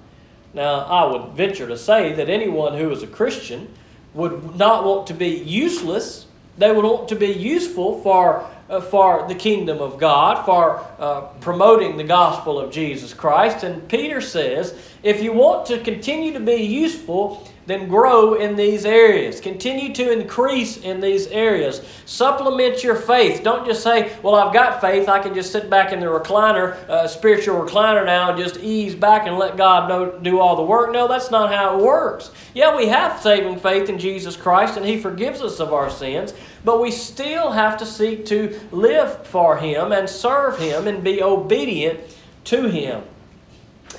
Now, 0.53 0.81
I 0.81 1.05
would 1.05 1.35
venture 1.35 1.69
to 1.69 1.79
say 1.79 2.13
that 2.15 2.29
anyone 2.29 2.77
who 2.77 2.91
is 2.91 3.05
a 3.05 3.07
Christian 3.07 3.73
would 4.15 4.57
not 4.57 4.85
want 4.85 5.07
to 5.07 5.15
be 5.15 5.29
useless. 5.29 6.27
They 6.59 6.73
would 6.73 6.85
want 6.85 7.09
to 7.11 7.15
be 7.15 7.29
useful 7.29 8.01
for, 8.03 8.51
for 8.91 9.27
the 9.29 9.35
kingdom 9.35 9.79
of 9.79 9.99
God, 9.99 10.45
for 10.45 10.85
uh, 10.99 11.23
promoting 11.41 11.97
the 11.97 12.05
gospel 12.05 12.59
of 12.59 12.73
Jesus 12.73 13.15
Christ. 13.15 13.65
And 13.65 13.89
Peter 13.89 14.21
says 14.21 14.77
if 15.03 15.23
you 15.23 15.33
want 15.33 15.67
to 15.67 15.79
continue 15.79 16.33
to 16.33 16.41
be 16.41 16.57
useful, 16.57 17.47
then 17.67 17.89
grow 17.89 18.35
in 18.35 18.57
these 18.57 18.85
areas. 18.85 19.41
Continue 19.41 19.93
to 19.95 20.13
increase 20.13 20.79
in 20.79 21.01
these 21.01 21.27
areas. 21.29 21.83
Supplement 22.07 22.83
your 22.83 22.95
faith. 22.95 23.43
Don't 23.43 23.67
just 23.67 23.83
say, 23.83 24.17
Well, 24.23 24.37
I've 24.37 24.55
got 24.55 24.81
faith. 24.81 25.09
I 25.09 25.19
can 25.21 25.35
just 25.35 25.53
sit 25.53 25.69
back 25.69 25.93
in 25.93 26.01
the 26.01 26.07
recliner, 26.07 26.75
uh, 26.89 27.09
spiritual 27.09 27.57
recliner 27.57 28.07
now, 28.07 28.31
and 28.31 28.39
just 28.39 28.59
ease 28.59 28.95
back 28.95 29.27
and 29.27 29.37
let 29.37 29.57
God 29.57 29.89
know, 29.89 30.19
do 30.19 30.41
all 30.41 30.57
the 30.57 30.63
work. 30.63 30.93
No, 30.93 31.09
that's 31.09 31.31
not 31.31 31.53
how 31.53 31.79
it 31.79 31.85
works. 31.85 32.31
Yeah, 32.55 32.77
we 32.77 32.87
have 32.87 33.21
saving 33.21 33.59
faith 33.59 33.89
in 33.89 33.99
Jesus 33.99 34.37
Christ, 34.37 34.77
and 34.77 34.87
He 34.87 34.99
forgives 34.99 35.41
us 35.41 35.61
of 35.61 35.73
our 35.73 35.91
sins, 35.91 36.35
but 36.67 36.83
we 36.83 36.91
still 36.91 37.53
have 37.53 37.79
to 37.79 37.87
seek 37.87 38.27
to 38.27 38.59
live 38.73 39.25
for 39.29 39.57
Him 39.57 39.93
and 39.93 40.11
serve 40.11 40.59
Him 40.59 40.89
and 40.89 41.05
be 41.05 41.23
obedient 41.23 42.01
to 42.43 42.69
Him. 42.69 43.05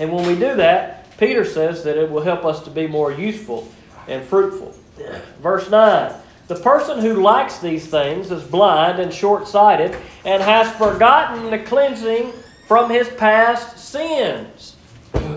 And 0.02 0.12
when 0.12 0.28
we 0.28 0.34
do 0.36 0.54
that, 0.58 1.18
Peter 1.18 1.46
says 1.46 1.86
that 1.86 1.96
it 1.96 2.12
will 2.12 2.24
help 2.24 2.44
us 2.44 2.62
to 2.66 2.70
be 2.70 2.86
more 2.86 3.10
useful 3.10 3.72
and 4.10 4.22
fruitful. 4.22 4.76
Verse 5.42 5.70
9 5.70 6.14
The 6.50 6.56
person 6.56 7.00
who 7.00 7.22
likes 7.22 7.60
these 7.60 7.88
things 7.88 8.32
is 8.32 8.44
blind 8.44 9.00
and 9.00 9.14
short 9.14 9.48
sighted 9.48 9.96
and 10.26 10.44
has 10.44 10.70
forgotten 10.76 11.50
the 11.50 11.60
cleansing 11.60 12.34
from 12.68 12.90
his 12.90 13.08
past 13.08 13.80
sins. 13.80 14.76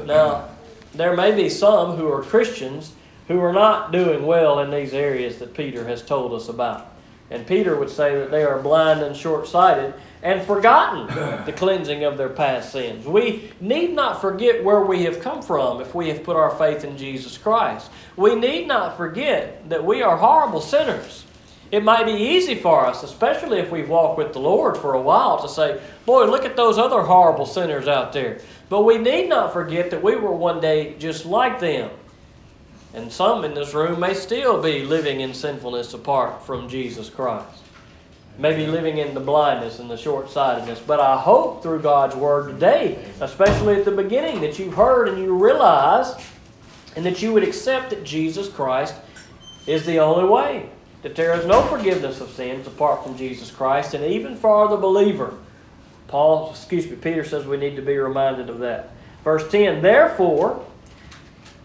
Now, 0.04 0.48
there 0.94 1.16
may 1.16 1.30
be 1.30 1.48
some 1.48 1.96
who 1.96 2.10
are 2.10 2.24
Christians 2.24 2.92
who 3.28 3.38
are 3.38 3.52
not 3.52 3.92
doing 3.92 4.26
well 4.26 4.58
in 4.58 4.72
these 4.72 4.92
areas 4.92 5.38
that 5.38 5.54
Peter 5.54 5.86
has 5.86 6.02
told 6.02 6.32
us 6.32 6.48
about. 6.48 6.89
And 7.30 7.46
Peter 7.46 7.76
would 7.76 7.90
say 7.90 8.16
that 8.16 8.30
they 8.30 8.42
are 8.42 8.60
blind 8.60 9.02
and 9.02 9.16
short 9.16 9.46
sighted 9.46 9.94
and 10.22 10.42
forgotten 10.42 11.06
the 11.46 11.52
cleansing 11.52 12.04
of 12.04 12.18
their 12.18 12.28
past 12.28 12.72
sins. 12.72 13.06
We 13.06 13.52
need 13.60 13.94
not 13.94 14.20
forget 14.20 14.64
where 14.64 14.82
we 14.82 15.04
have 15.04 15.20
come 15.20 15.40
from 15.42 15.80
if 15.80 15.94
we 15.94 16.08
have 16.08 16.24
put 16.24 16.36
our 16.36 16.50
faith 16.56 16.84
in 16.84 16.98
Jesus 16.98 17.38
Christ. 17.38 17.90
We 18.16 18.34
need 18.34 18.66
not 18.66 18.96
forget 18.96 19.68
that 19.70 19.84
we 19.84 20.02
are 20.02 20.16
horrible 20.16 20.60
sinners. 20.60 21.24
It 21.70 21.84
might 21.84 22.04
be 22.04 22.12
easy 22.12 22.56
for 22.56 22.84
us, 22.84 23.04
especially 23.04 23.58
if 23.58 23.70
we've 23.70 23.88
walked 23.88 24.18
with 24.18 24.32
the 24.32 24.40
Lord 24.40 24.76
for 24.76 24.94
a 24.94 25.00
while, 25.00 25.40
to 25.40 25.48
say, 25.48 25.80
Boy, 26.04 26.24
look 26.24 26.44
at 26.44 26.56
those 26.56 26.78
other 26.78 27.02
horrible 27.02 27.46
sinners 27.46 27.86
out 27.86 28.12
there. 28.12 28.40
But 28.68 28.82
we 28.82 28.98
need 28.98 29.28
not 29.28 29.52
forget 29.52 29.90
that 29.90 30.02
we 30.02 30.16
were 30.16 30.32
one 30.32 30.60
day 30.60 30.96
just 30.98 31.26
like 31.26 31.60
them. 31.60 31.90
And 32.92 33.12
some 33.12 33.44
in 33.44 33.54
this 33.54 33.72
room 33.72 34.00
may 34.00 34.14
still 34.14 34.60
be 34.60 34.82
living 34.82 35.20
in 35.20 35.34
sinfulness 35.34 35.94
apart 35.94 36.44
from 36.44 36.68
Jesus 36.68 37.08
Christ 37.08 37.60
maybe 38.40 38.66
living 38.66 38.98
in 38.98 39.12
the 39.12 39.20
blindness 39.20 39.78
and 39.78 39.90
the 39.90 39.96
short 39.96 40.30
sightedness. 40.30 40.80
But 40.80 40.98
I 40.98 41.18
hope 41.18 41.62
through 41.62 41.80
God's 41.80 42.16
Word 42.16 42.50
today, 42.50 43.04
especially 43.20 43.76
at 43.76 43.84
the 43.84 43.90
beginning, 43.90 44.40
that 44.40 44.58
you've 44.58 44.74
heard 44.74 45.08
and 45.08 45.18
you 45.18 45.36
realize 45.36 46.14
and 46.96 47.04
that 47.04 47.22
you 47.22 47.32
would 47.32 47.44
accept 47.44 47.90
that 47.90 48.02
Jesus 48.02 48.48
Christ 48.48 48.94
is 49.66 49.84
the 49.86 49.98
only 49.98 50.28
way. 50.28 50.70
That 51.02 51.14
there 51.14 51.38
is 51.38 51.46
no 51.46 51.62
forgiveness 51.62 52.20
of 52.20 52.30
sins 52.30 52.66
apart 52.66 53.04
from 53.04 53.16
Jesus 53.16 53.50
Christ, 53.50 53.94
and 53.94 54.04
even 54.04 54.36
for 54.36 54.68
the 54.68 54.76
believer. 54.76 55.34
Paul, 56.08 56.50
excuse 56.50 56.86
me, 56.90 56.96
Peter 56.96 57.24
says 57.24 57.46
we 57.46 57.56
need 57.56 57.76
to 57.76 57.82
be 57.82 57.96
reminded 57.96 58.50
of 58.50 58.58
that. 58.58 58.90
Verse 59.22 59.48
10 59.50 59.82
Therefore, 59.82 60.66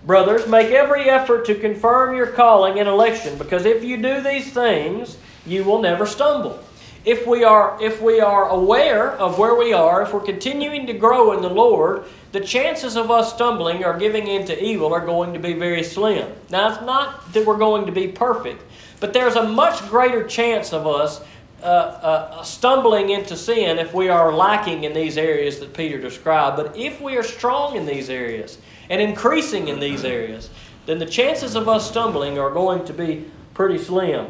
brothers, 0.06 0.48
make 0.48 0.72
every 0.72 1.10
effort 1.10 1.46
to 1.46 1.56
confirm 1.56 2.16
your 2.16 2.28
calling 2.28 2.80
and 2.80 2.88
election, 2.88 3.38
because 3.38 3.66
if 3.66 3.84
you 3.84 3.98
do 3.98 4.22
these 4.22 4.52
things, 4.52 5.18
you 5.46 5.64
will 5.64 5.82
never 5.82 6.06
stumble. 6.06 6.60
If 7.04 7.28
we 7.28 7.44
are 7.44 7.78
if 7.82 8.02
we 8.02 8.20
are 8.20 8.50
aware 8.50 9.12
of 9.12 9.38
where 9.38 9.56
we 9.56 9.74
are, 9.74 10.02
if 10.02 10.14
we're 10.14 10.22
continuing 10.22 10.88
to 10.88 10.94
grow 10.94 11.34
in 11.34 11.42
the 11.42 11.50
Lord, 11.50 12.06
the 12.32 12.40
chances 12.40 12.98
of 12.98 13.12
us 13.12 13.34
stumbling 13.34 13.84
or 13.84 13.98
giving 13.98 14.28
into 14.28 14.62
evil 14.64 14.92
are 14.92 15.06
going 15.06 15.32
to 15.34 15.40
be 15.40 15.54
very 15.54 15.84
slim. 15.84 16.32
Now 16.50 16.74
it's 16.74 16.82
not 16.82 17.32
that 17.34 17.46
we're 17.46 17.58
going 17.58 17.86
to 17.86 17.92
be 17.92 18.08
perfect, 18.08 18.64
but 19.00 19.14
there's 19.14 19.36
a 19.36 19.48
much 19.48 19.88
greater 19.88 20.26
chance 20.28 20.74
of 20.74 20.88
us 20.88 21.22
uh, 21.62 21.66
uh, 21.66 22.44
stumbling 22.44 23.12
into 23.12 23.38
sin 23.38 23.78
if 23.78 23.94
we 23.94 24.10
are 24.10 24.34
lacking 24.34 24.84
in 24.84 24.94
these 24.94 25.18
areas 25.18 25.60
that 25.60 25.76
Peter 25.76 26.00
described. 26.00 26.58
But 26.58 26.76
if 26.76 27.00
we 27.00 27.18
are 27.18 27.24
strong 27.24 27.76
in 27.76 27.86
these 27.86 28.10
areas 28.10 28.58
and 28.90 29.02
increasing 29.02 29.68
in 29.68 29.80
these 29.80 30.04
areas, 30.04 30.50
then 30.86 31.00
the 31.00 31.06
chances 31.06 31.56
of 31.56 31.68
us 31.68 31.90
stumbling 31.90 32.38
are 32.38 32.52
going 32.52 32.86
to 32.86 32.94
be 32.94 33.26
pretty 33.54 33.78
slim. 33.78 34.28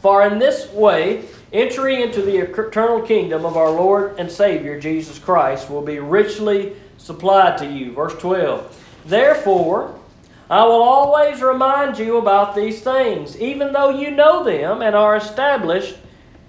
For 0.00 0.26
in 0.26 0.38
this 0.38 0.70
way 0.72 1.24
entry 1.52 2.02
into 2.02 2.22
the 2.22 2.38
eternal 2.38 3.02
kingdom 3.02 3.44
of 3.44 3.56
our 3.56 3.70
Lord 3.70 4.18
and 4.18 4.30
Savior 4.30 4.80
Jesus 4.80 5.18
Christ 5.18 5.70
will 5.70 5.82
be 5.82 5.98
richly 5.98 6.74
supplied 6.98 7.58
to 7.58 7.66
you. 7.66 7.92
Verse 7.92 8.14
12. 8.14 8.78
Therefore, 9.04 9.98
I 10.50 10.64
will 10.64 10.82
always 10.82 11.40
remind 11.40 11.98
you 11.98 12.18
about 12.18 12.54
these 12.54 12.82
things, 12.82 13.38
even 13.38 13.72
though 13.72 13.90
you 13.90 14.10
know 14.10 14.44
them 14.44 14.82
and 14.82 14.94
are 14.94 15.16
established 15.16 15.96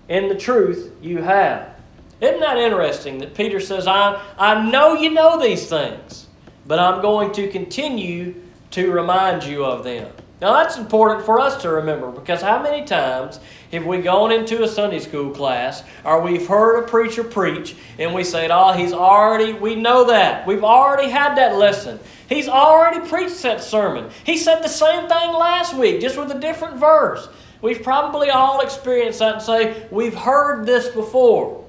in 0.10 0.28
the 0.28 0.36
truth 0.36 0.92
you 1.02 1.22
have. 1.22 1.74
Isn't 2.20 2.40
that 2.40 2.58
interesting 2.58 3.20
that 3.20 3.34
Peter 3.34 3.60
says, 3.60 3.88
I, 3.88 4.22
I 4.38 4.70
know 4.70 4.94
you 4.94 5.10
know 5.10 5.42
these 5.42 5.68
things, 5.68 6.23
but 6.66 6.80
I'm 6.80 7.02
going 7.02 7.32
to 7.34 7.48
continue 7.50 8.36
to 8.72 8.92
remind 8.92 9.44
you 9.44 9.66
of 9.66 9.84
them. 9.84 10.12
Now, 10.42 10.62
that's 10.62 10.78
important 10.78 11.26
for 11.26 11.40
us 11.40 11.62
to 11.62 11.70
remember 11.70 12.12
because 12.12 12.42
how 12.42 12.62
many 12.62 12.86
times 12.86 13.40
have 13.72 13.86
we 13.86 14.02
gone 14.02 14.32
into 14.32 14.62
a 14.62 14.68
Sunday 14.68 15.00
school 15.00 15.32
class 15.32 15.84
or 16.04 16.22
we've 16.22 16.46
heard 16.46 16.84
a 16.84 16.88
preacher 16.88 17.24
preach 17.24 17.78
and 17.98 18.14
we 18.14 18.26
say, 18.26 18.50
Oh, 18.52 18.74
he's 18.74 18.92
already, 18.92 19.54
we 19.54 19.76
know 19.76 20.08
that. 20.08 20.46
We've 20.46 20.66
already 20.66 21.10
had 21.10 21.36
that 21.38 21.56
lesson. 21.56 21.98
He's 22.28 22.50
already 22.50 23.08
preached 23.08 23.42
that 23.44 23.64
sermon. 23.64 24.10
He 24.26 24.38
said 24.38 24.62
the 24.62 24.68
same 24.68 25.08
thing 25.08 25.32
last 25.32 25.76
week, 25.76 26.02
just 26.02 26.18
with 26.18 26.30
a 26.32 26.40
different 26.40 26.76
verse. 26.76 27.30
We've 27.62 27.82
probably 27.82 28.30
all 28.30 28.60
experienced 28.60 29.20
that 29.20 29.36
and 29.36 29.42
say, 29.42 29.88
We've 29.92 30.16
heard 30.16 30.66
this 30.66 30.90
before. 30.90 31.64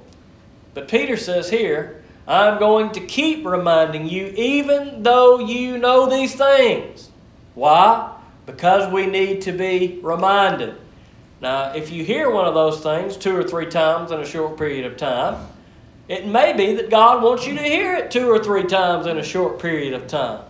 But 0.75 0.89
Peter 0.89 1.17
says 1.17 1.49
here, 1.49 2.03
I'm 2.27 2.59
going 2.59 2.93
to 2.93 3.01
keep 3.01 3.45
reminding 3.45 4.09
you, 4.09 4.27
even 4.37 5.03
though 5.03 5.39
you 5.39 5.79
know 5.79 6.09
these 6.09 6.35
things. 6.35 7.11
Why? 7.55 8.15
because 8.47 8.93
we 8.93 9.07
need 9.07 9.43
to 9.43 9.53
be 9.53 9.99
reminded. 10.03 10.75
Now, 11.41 11.73
if 11.73 11.91
you 11.91 12.05
hear 12.05 12.31
one 12.31 12.47
of 12.47 12.55
those 12.55 12.81
things 12.81 13.17
two 13.17 13.37
or 13.37 13.45
three 13.45 13.67
times 13.67 14.11
in 14.11 14.21
a 14.21 14.25
short 14.25 14.57
period 14.59 14.87
of 14.87 14.97
time, 14.97 15.47
it 16.09 16.27
may 16.27 16.53
be 16.53 16.75
that 16.75 16.91
God 16.91 17.23
wants 17.23 17.47
you 17.47 17.55
to 17.55 17.63
hear 17.63 17.95
it 17.97 18.11
two 18.11 18.31
or 18.31 18.43
three 18.43 18.65
times 18.65 19.07
in 19.07 19.19
a 19.19 19.23
short 19.23 19.59
period 19.61 19.95
of 19.95 20.07
time. 20.07 20.45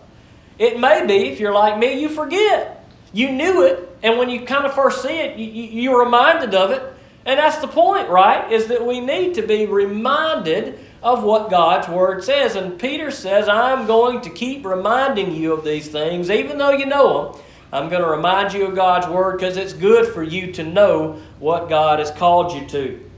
It 0.59 0.79
may 0.79 1.05
be, 1.05 1.29
if 1.29 1.39
you're 1.39 1.53
like 1.53 1.77
me, 1.77 1.99
you 2.01 2.09
forget. 2.09 2.85
You 3.13 3.31
knew 3.31 3.65
it, 3.65 3.97
and 4.03 4.17
when 4.17 4.29
you 4.29 4.45
kind 4.45 4.65
of 4.65 4.73
first 4.73 5.01
see 5.01 5.19
it, 5.19 5.37
you, 5.37 5.45
you're 5.45 6.03
reminded 6.03 6.53
of 6.53 6.71
it. 6.71 6.81
And 7.25 7.39
that's 7.39 7.57
the 7.57 7.67
point, 7.67 8.09
right? 8.09 8.51
Is 8.51 8.67
that 8.67 8.85
we 8.85 8.99
need 8.99 9.35
to 9.35 9.41
be 9.41 9.65
reminded 9.65 10.79
of 11.03 11.23
what 11.23 11.49
God's 11.49 11.87
Word 11.87 12.23
says. 12.23 12.55
And 12.55 12.79
Peter 12.79 13.11
says, 13.11 13.47
I'm 13.47 13.85
going 13.85 14.21
to 14.21 14.29
keep 14.29 14.65
reminding 14.65 15.33
you 15.33 15.53
of 15.53 15.63
these 15.63 15.87
things, 15.87 16.29
even 16.29 16.57
though 16.57 16.71
you 16.71 16.85
know 16.85 17.31
them 17.33 17.41
I'm 17.75 17.89
going 17.89 18.01
to 18.01 18.09
remind 18.09 18.53
you 18.53 18.67
of 18.67 18.75
God's 18.75 19.07
Word 19.07 19.37
because 19.37 19.57
it's 19.57 19.73
good 19.73 20.13
for 20.13 20.23
you 20.23 20.53
to 20.53 20.63
know 20.63 21.21
what 21.39 21.67
God 21.67 21.99
has 21.99 22.09
called 22.09 22.53
you 22.53 22.65
to. 22.67 23.09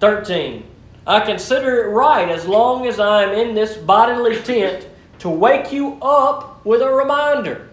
13. 0.00 0.64
I 1.06 1.20
consider 1.20 1.84
it 1.84 1.90
right 1.90 2.28
as 2.28 2.46
long 2.46 2.86
as 2.86 2.98
I 2.98 3.22
am 3.22 3.38
in 3.38 3.54
this 3.54 3.76
bodily 3.76 4.42
tent 4.42 4.88
to 5.20 5.28
wake 5.28 5.72
you 5.72 5.98
up 6.02 6.64
with 6.64 6.82
a 6.82 6.90
reminder. 6.90 7.68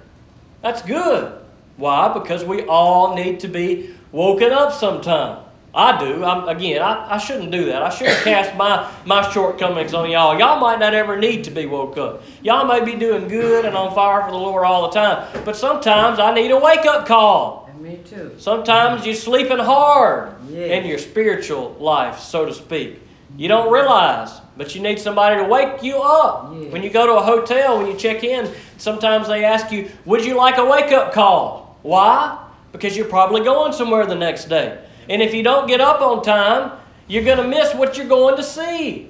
That's 0.61 0.83
good. 0.83 1.33
Why? 1.77 2.13
Because 2.13 2.43
we 2.43 2.61
all 2.63 3.15
need 3.15 3.39
to 3.39 3.47
be 3.47 3.95
woken 4.11 4.51
up 4.51 4.71
sometime. 4.71 5.42
I 5.75 5.97
do. 5.97 6.23
I'm, 6.23 6.47
again, 6.47 6.83
I, 6.83 7.15
I 7.15 7.17
shouldn't 7.17 7.51
do 7.51 7.65
that. 7.65 7.81
I 7.81 7.89
shouldn't 7.89 8.19
cast 8.19 8.55
my, 8.55 8.91
my 9.05 9.27
shortcomings 9.31 9.93
on 9.93 10.09
y'all. 10.11 10.37
Y'all 10.37 10.59
might 10.59 10.77
not 10.79 10.93
ever 10.93 11.17
need 11.17 11.45
to 11.45 11.51
be 11.51 11.65
woke 11.65 11.97
up. 11.97 12.21
Y'all 12.43 12.67
may 12.67 12.85
be 12.85 12.95
doing 12.97 13.27
good 13.27 13.65
and 13.65 13.75
on 13.75 13.93
fire 13.95 14.23
for 14.23 14.31
the 14.31 14.37
Lord 14.37 14.65
all 14.65 14.89
the 14.89 14.93
time. 14.93 15.43
But 15.43 15.55
sometimes 15.55 16.19
I 16.19 16.33
need 16.33 16.51
a 16.51 16.59
wake 16.59 16.85
up 16.85 17.07
call. 17.07 17.69
And 17.71 17.81
me 17.81 18.01
too. 18.05 18.35
Sometimes 18.37 19.03
you're 19.03 19.15
sleeping 19.15 19.57
hard 19.57 20.35
yes. 20.47 20.69
in 20.69 20.85
your 20.85 20.99
spiritual 20.99 21.75
life, 21.79 22.19
so 22.19 22.45
to 22.45 22.53
speak. 22.53 22.99
You 23.35 23.47
don't 23.47 23.73
realize, 23.73 24.29
but 24.55 24.75
you 24.75 24.81
need 24.81 24.99
somebody 24.99 25.37
to 25.37 25.43
wake 25.45 25.81
you 25.81 25.97
up. 25.97 26.53
Yes. 26.53 26.71
When 26.71 26.83
you 26.83 26.91
go 26.91 27.07
to 27.07 27.13
a 27.13 27.23
hotel, 27.23 27.79
when 27.79 27.87
you 27.87 27.97
check 27.97 28.23
in, 28.23 28.53
sometimes 28.77 29.27
they 29.27 29.43
ask 29.43 29.71
you, 29.71 29.89
Would 30.05 30.23
you 30.23 30.35
like 30.35 30.59
a 30.59 30.65
wake 30.65 30.91
up 30.91 31.13
call? 31.13 31.79
Why? 31.81 32.37
Because 32.71 32.95
you're 32.95 33.07
probably 33.07 33.41
going 33.41 33.73
somewhere 33.73 34.05
the 34.05 34.13
next 34.13 34.45
day. 34.45 34.79
And 35.09 35.21
if 35.21 35.33
you 35.33 35.43
don't 35.43 35.67
get 35.67 35.81
up 35.81 36.01
on 36.01 36.23
time, 36.23 36.79
you're 37.07 37.23
going 37.23 37.37
to 37.37 37.47
miss 37.47 37.73
what 37.73 37.97
you're 37.97 38.07
going 38.07 38.37
to 38.37 38.43
see. 38.43 39.09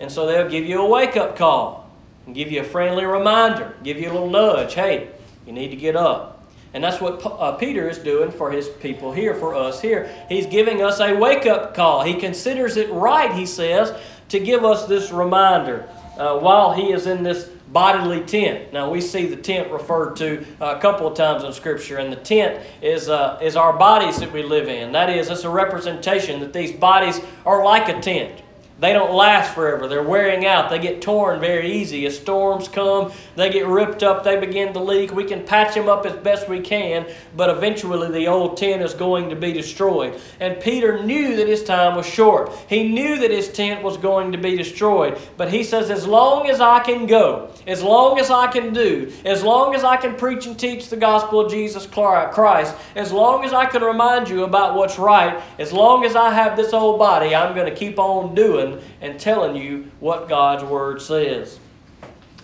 And 0.00 0.10
so 0.10 0.26
they'll 0.26 0.48
give 0.48 0.64
you 0.64 0.80
a 0.80 0.88
wake 0.88 1.16
up 1.16 1.36
call 1.36 1.90
and 2.26 2.34
give 2.34 2.50
you 2.50 2.60
a 2.60 2.64
friendly 2.64 3.04
reminder, 3.04 3.74
give 3.82 3.98
you 3.98 4.10
a 4.10 4.12
little 4.12 4.30
nudge. 4.30 4.74
Hey, 4.74 5.10
you 5.46 5.52
need 5.52 5.68
to 5.68 5.76
get 5.76 5.96
up. 5.96 6.34
And 6.72 6.82
that's 6.82 7.00
what 7.00 7.24
uh, 7.24 7.52
Peter 7.52 7.88
is 7.88 7.98
doing 7.98 8.32
for 8.32 8.50
his 8.50 8.68
people 8.68 9.12
here, 9.12 9.34
for 9.34 9.54
us 9.54 9.80
here. 9.80 10.10
He's 10.28 10.46
giving 10.46 10.82
us 10.82 10.98
a 10.98 11.14
wake 11.14 11.46
up 11.46 11.74
call. 11.74 12.02
He 12.02 12.14
considers 12.14 12.76
it 12.76 12.90
right, 12.90 13.32
he 13.32 13.46
says, 13.46 13.96
to 14.30 14.40
give 14.40 14.64
us 14.64 14.86
this 14.86 15.12
reminder 15.12 15.88
uh, 16.18 16.38
while 16.38 16.72
he 16.72 16.92
is 16.92 17.06
in 17.06 17.22
this 17.22 17.48
bodily 17.74 18.22
tent. 18.22 18.72
Now 18.72 18.88
we 18.88 19.00
see 19.00 19.26
the 19.26 19.36
tent 19.36 19.70
referred 19.70 20.14
to 20.16 20.46
a 20.60 20.78
couple 20.78 21.08
of 21.08 21.14
times 21.14 21.42
in 21.42 21.52
Scripture, 21.52 21.98
and 21.98 22.10
the 22.10 22.16
tent 22.16 22.64
is 22.80 23.08
uh, 23.08 23.38
is 23.42 23.56
our 23.56 23.76
bodies 23.76 24.18
that 24.20 24.32
we 24.32 24.44
live 24.44 24.68
in. 24.68 24.92
That 24.92 25.10
is, 25.10 25.28
it's 25.28 25.42
a 25.42 25.50
representation 25.50 26.40
that 26.40 26.52
these 26.52 26.72
bodies 26.72 27.20
are 27.44 27.64
like 27.64 27.88
a 27.88 28.00
tent. 28.00 28.40
They 28.80 28.92
don't 28.92 29.14
last 29.14 29.54
forever. 29.54 29.86
They're 29.86 30.02
wearing 30.02 30.46
out. 30.46 30.68
They 30.68 30.80
get 30.80 31.00
torn 31.00 31.38
very 31.38 31.70
easy. 31.72 32.06
As 32.06 32.18
storms 32.18 32.66
come, 32.66 33.12
they 33.36 33.48
get 33.48 33.68
ripped 33.68 34.02
up. 34.02 34.24
They 34.24 34.36
begin 34.36 34.72
to 34.72 34.80
leak. 34.80 35.14
We 35.14 35.24
can 35.24 35.44
patch 35.44 35.74
them 35.74 35.88
up 35.88 36.04
as 36.06 36.14
best 36.16 36.48
we 36.48 36.60
can, 36.60 37.06
but 37.36 37.50
eventually 37.50 38.10
the 38.10 38.26
old 38.26 38.56
tent 38.56 38.82
is 38.82 38.92
going 38.92 39.30
to 39.30 39.36
be 39.36 39.52
destroyed. 39.52 40.20
And 40.40 40.60
Peter 40.60 41.04
knew 41.04 41.36
that 41.36 41.46
his 41.46 41.62
time 41.62 41.94
was 41.94 42.04
short. 42.04 42.50
He 42.68 42.88
knew 42.88 43.16
that 43.20 43.30
his 43.30 43.48
tent 43.48 43.84
was 43.84 43.96
going 43.96 44.32
to 44.32 44.38
be 44.38 44.56
destroyed. 44.56 45.20
But 45.36 45.52
he 45.52 45.62
says, 45.62 45.88
as 45.88 46.04
long 46.04 46.48
as 46.48 46.60
I 46.60 46.80
can 46.80 47.06
go, 47.06 47.50
as 47.68 47.80
long 47.80 48.18
as 48.18 48.28
I 48.28 48.48
can 48.48 48.74
do, 48.74 49.12
as 49.24 49.44
long 49.44 49.76
as 49.76 49.84
I 49.84 49.96
can 49.96 50.16
preach 50.16 50.46
and 50.46 50.58
teach 50.58 50.88
the 50.88 50.96
gospel 50.96 51.38
of 51.38 51.50
Jesus 51.50 51.86
Christ, 51.86 52.74
as 52.96 53.12
long 53.12 53.44
as 53.44 53.52
I 53.52 53.66
can 53.66 53.82
remind 53.82 54.28
you 54.28 54.42
about 54.42 54.74
what's 54.74 54.98
right, 54.98 55.40
as 55.60 55.72
long 55.72 56.04
as 56.04 56.16
I 56.16 56.34
have 56.34 56.56
this 56.56 56.72
old 56.72 56.98
body, 56.98 57.36
I'm 57.36 57.54
going 57.54 57.72
to 57.72 57.74
keep 57.74 58.00
on 58.00 58.34
doing 58.34 58.63
doing 58.64 58.82
and 59.00 59.18
telling 59.18 59.56
you 59.56 59.90
what 60.00 60.28
God's 60.28 60.64
Word 60.64 61.00
says. 61.00 61.58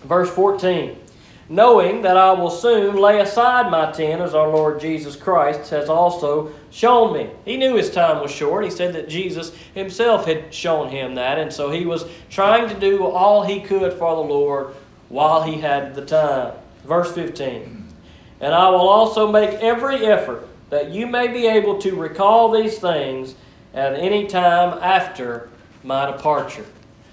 Verse 0.03 0.29
14 0.29 0.97
Knowing 1.49 2.01
that 2.03 2.15
I 2.15 2.31
will 2.31 2.49
soon 2.49 2.95
lay 2.95 3.19
aside 3.19 3.69
my 3.69 3.91
tent, 3.91 4.21
as 4.21 4.33
our 4.33 4.47
Lord 4.47 4.79
Jesus 4.79 5.17
Christ 5.17 5.69
has 5.71 5.89
also 5.89 6.53
shown 6.69 7.13
me. 7.13 7.29
He 7.43 7.57
knew 7.57 7.75
his 7.75 7.91
time 7.91 8.21
was 8.21 8.31
short. 8.31 8.63
He 8.63 8.71
said 8.71 8.93
that 8.93 9.09
Jesus 9.09 9.51
himself 9.75 10.25
had 10.25 10.53
shown 10.53 10.87
him 10.87 11.15
that, 11.15 11.37
and 11.37 11.51
so 11.51 11.69
he 11.69 11.85
was 11.85 12.05
trying 12.29 12.69
to 12.69 12.79
do 12.79 13.05
all 13.05 13.43
he 13.43 13.59
could 13.59 13.91
for 13.91 14.15
the 14.15 14.21
Lord 14.21 14.73
while 15.09 15.43
he 15.43 15.59
had 15.59 15.93
the 15.93 16.05
time. 16.05 16.53
Verse 16.85 17.11
15 17.11 17.85
And 18.39 18.55
I 18.55 18.69
will 18.69 18.87
also 18.87 19.29
make 19.29 19.49
every 19.59 20.05
effort 20.05 20.47
that 20.69 20.89
you 20.91 21.05
may 21.05 21.27
be 21.27 21.47
able 21.47 21.79
to 21.79 21.95
recall 21.95 22.49
these 22.49 22.79
things 22.79 23.35
at 23.73 23.93
any 23.93 24.25
time 24.25 24.79
after 24.81 25.49
my 25.83 26.11
departure. 26.11 26.65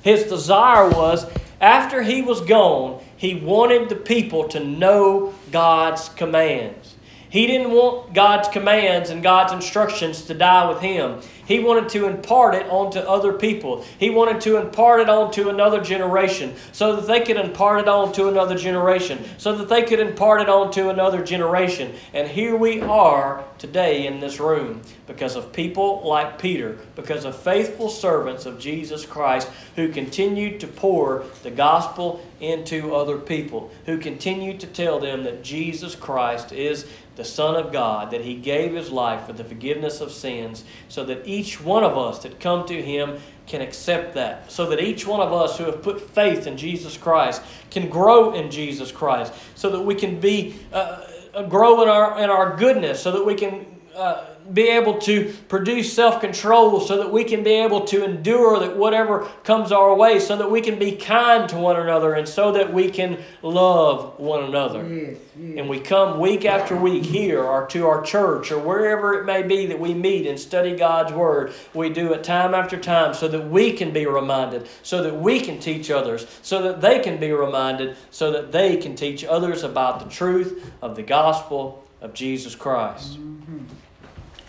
His 0.03 0.25
desire 0.25 0.89
was, 0.89 1.27
after 1.61 2.03
he 2.03 2.23
was 2.23 2.41
gone, 2.41 3.03
he 3.17 3.35
wanted 3.35 3.89
the 3.89 3.97
people 3.97 4.49
to 4.49 4.61
know 4.61 5.35
God's 5.51 6.09
commands. 6.11 6.95
He 7.31 7.47
didn't 7.47 7.73
want 7.73 8.15
God's 8.15 8.49
commands 8.49 9.11
and 9.11 9.23
God's 9.23 9.53
instructions 9.53 10.23
to 10.23 10.35
die 10.35 10.69
with 10.69 10.81
him. 10.81 11.21
He 11.49 11.61
wanted 11.61 11.89
to 11.91 12.07
impart 12.07 12.55
it 12.55 12.67
onto 12.69 12.99
other 12.99 13.33
people. 13.33 13.83
He 13.99 14.11
wanted 14.11 14.43
to 14.43 14.59
impart 14.59 15.01
it 15.01 15.09
onto 15.09 15.49
another 15.49 15.81
generation 15.81 16.55
so 16.73 16.95
that 16.95 17.07
they 17.07 17.23
could 17.23 17.39
impart 17.39 17.81
it 17.81 17.89
onto 17.89 18.29
another 18.29 18.55
generation, 18.55 19.25
so 19.39 19.57
that 19.57 19.71
they 19.71 19.83
could 19.83 19.99
impart 19.99 20.43
it 20.43 20.51
onto 20.51 20.91
another 20.91 21.25
generation. 21.25 21.95
And 22.13 22.29
here 22.29 22.55
we 22.55 22.83
are 22.83 23.43
today 23.57 24.07
in 24.07 24.21
this 24.21 24.39
room 24.39 24.83
because 25.07 25.37
of 25.37 25.51
people 25.55 26.03
like 26.05 26.39
Peter, 26.39 26.77
because 26.95 27.25
of 27.25 27.35
faithful 27.35 27.89
servants 27.89 28.45
of 28.45 28.61
Jesus 28.61 29.07
Christ 29.07 29.49
who 29.75 29.89
continued 29.91 30.61
to 30.61 30.67
pour 30.67 31.25
the 31.43 31.51
gospel 31.51 32.21
into 32.41 32.95
other 32.95 33.17
people, 33.17 33.71
who 33.87 33.97
continued 33.97 34.61
to 34.61 34.67
tell 34.67 35.01
them 35.01 35.25
that 35.25 35.43
Jesus 35.43 35.95
Christ 35.95 36.53
is 36.53 36.87
the 37.19 37.25
Son 37.25 37.57
of 37.57 37.73
God, 37.73 38.13
that 38.13 38.21
He 38.21 38.35
gave 38.35 38.73
His 38.73 38.91
life 38.91 39.27
for 39.27 39.33
the 39.33 39.43
forgiveness 39.43 40.01
of 40.01 40.13
sins, 40.13 40.65
so 40.89 41.05
that 41.05 41.27
each 41.27 41.61
one 41.61 41.83
of 41.83 41.99
us 41.99 42.21
that 42.21 42.39
come 42.39 42.65
to 42.69 42.81
Him 42.81 43.19
can 43.47 43.61
accept 43.61 44.15
that. 44.15 44.51
So 44.51 44.71
that 44.71 44.81
each 44.81 45.05
one 45.05 45.21
of 45.21 45.33
us 45.33 45.59
who 45.59 45.65
have 45.65 45.83
put 45.83 46.01
faith 46.01 46.47
in 46.47 46.57
Jesus 46.57 46.97
Christ 46.97 47.43
can 47.71 47.91
grow 47.91 48.35
in 48.35 48.53
Jesus 48.53 48.93
Christ, 48.93 49.35
so 49.57 49.69
that 49.71 49.83
we 49.83 49.97
can 49.97 50.21
be 50.21 50.55
uh, 50.73 51.05
uh 51.35 51.43
grow 51.43 51.83
in 51.83 51.89
our 51.89 52.23
in 52.23 52.31
our 52.31 52.57
goodness, 52.57 53.03
so 53.03 53.11
that 53.11 53.27
we 53.27 53.35
can 53.35 53.67
uh, 53.97 54.25
be 54.53 54.69
able 54.69 54.99
to 54.99 55.35
produce 55.49 55.93
self 55.93 56.21
control 56.21 56.81
so 56.81 56.97
that 56.99 57.13
we 57.13 57.25
can 57.25 57.43
be 57.43 57.53
able 57.53 57.83
to 57.87 58.05
endure 58.05 58.59
that 58.61 58.77
whatever 58.77 59.29
comes 59.45 59.73
our 59.73 59.95
way, 59.95 60.19
so 60.19 60.37
that 60.37 60.51
we 60.51 60.61
can 60.61 60.79
be 60.79 60.93
kind 60.97 61.49
to 61.49 61.57
one 61.57 61.77
another, 61.77 62.15
and 62.15 62.29
so 62.29 62.53
that 62.53 62.73
we 62.73 62.91
can 62.91 63.23
love 63.43 64.19
one 64.19 64.45
another. 64.45 64.87
Yes, 64.89 65.19
yes. 65.37 65.59
And 65.59 65.69
we 65.69 65.81
come 65.81 66.19
week 66.19 66.45
after 66.45 66.77
week 66.77 67.05
here 67.05 67.43
or 67.43 67.67
to 67.69 67.87
our 67.87 68.03
church 68.03 68.51
or 68.51 68.59
wherever 68.59 69.15
it 69.21 69.25
may 69.25 69.43
be 69.43 69.67
that 69.67 69.79
we 69.79 69.95
meet 69.95 70.27
and 70.27 70.39
study 70.39 70.77
God's 70.77 71.13
Word. 71.13 71.53
We 71.75 71.91
do 71.91 72.13
it 72.13 72.25
time 72.25 72.55
after 72.55 72.79
time 72.79 73.15
so 73.15 73.29
that 73.29 73.49
we 73.49 73.73
can 73.73 73.93
be 73.93 74.07
reminded, 74.07 74.69
so 74.83 75.03
that 75.03 75.17
we 75.17 75.41
can 75.41 75.59
teach 75.59 75.91
others, 75.91 76.27
so 76.43 76.63
that 76.63 76.81
they 76.81 77.01
can 77.01 77.19
be 77.19 77.33
reminded, 77.33 77.97
so 78.11 78.31
that 78.33 78.53
they 78.53 78.77
can 78.77 78.95
teach 78.95 79.25
others 79.25 79.63
about 79.63 80.01
the 80.01 80.09
truth 80.09 80.73
of 80.83 80.97
the 80.97 81.03
gospel 81.03 81.85
of 82.01 82.15
Jesus 82.15 82.55
Christ. 82.55 83.19
Mm-hmm. 83.19 83.38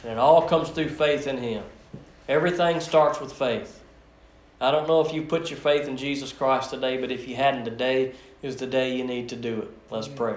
And 0.03 0.13
it 0.13 0.17
all 0.17 0.47
comes 0.47 0.69
through 0.69 0.89
faith 0.89 1.27
in 1.27 1.37
Him. 1.37 1.63
Everything 2.27 2.79
starts 2.79 3.19
with 3.19 3.33
faith. 3.33 3.81
I 4.61 4.71
don't 4.71 4.87
know 4.87 5.01
if 5.01 5.13
you 5.13 5.23
put 5.23 5.49
your 5.49 5.59
faith 5.59 5.87
in 5.87 5.97
Jesus 5.97 6.33
Christ 6.33 6.69
today, 6.69 6.97
but 6.97 7.11
if 7.11 7.27
you 7.27 7.35
hadn't 7.35 7.65
today, 7.65 8.13
is 8.41 8.57
the 8.57 8.67
day 8.67 8.95
you 8.95 9.03
need 9.03 9.29
to 9.29 9.35
do 9.35 9.61
it. 9.61 9.69
Let's 9.89 10.07
pray. 10.07 10.35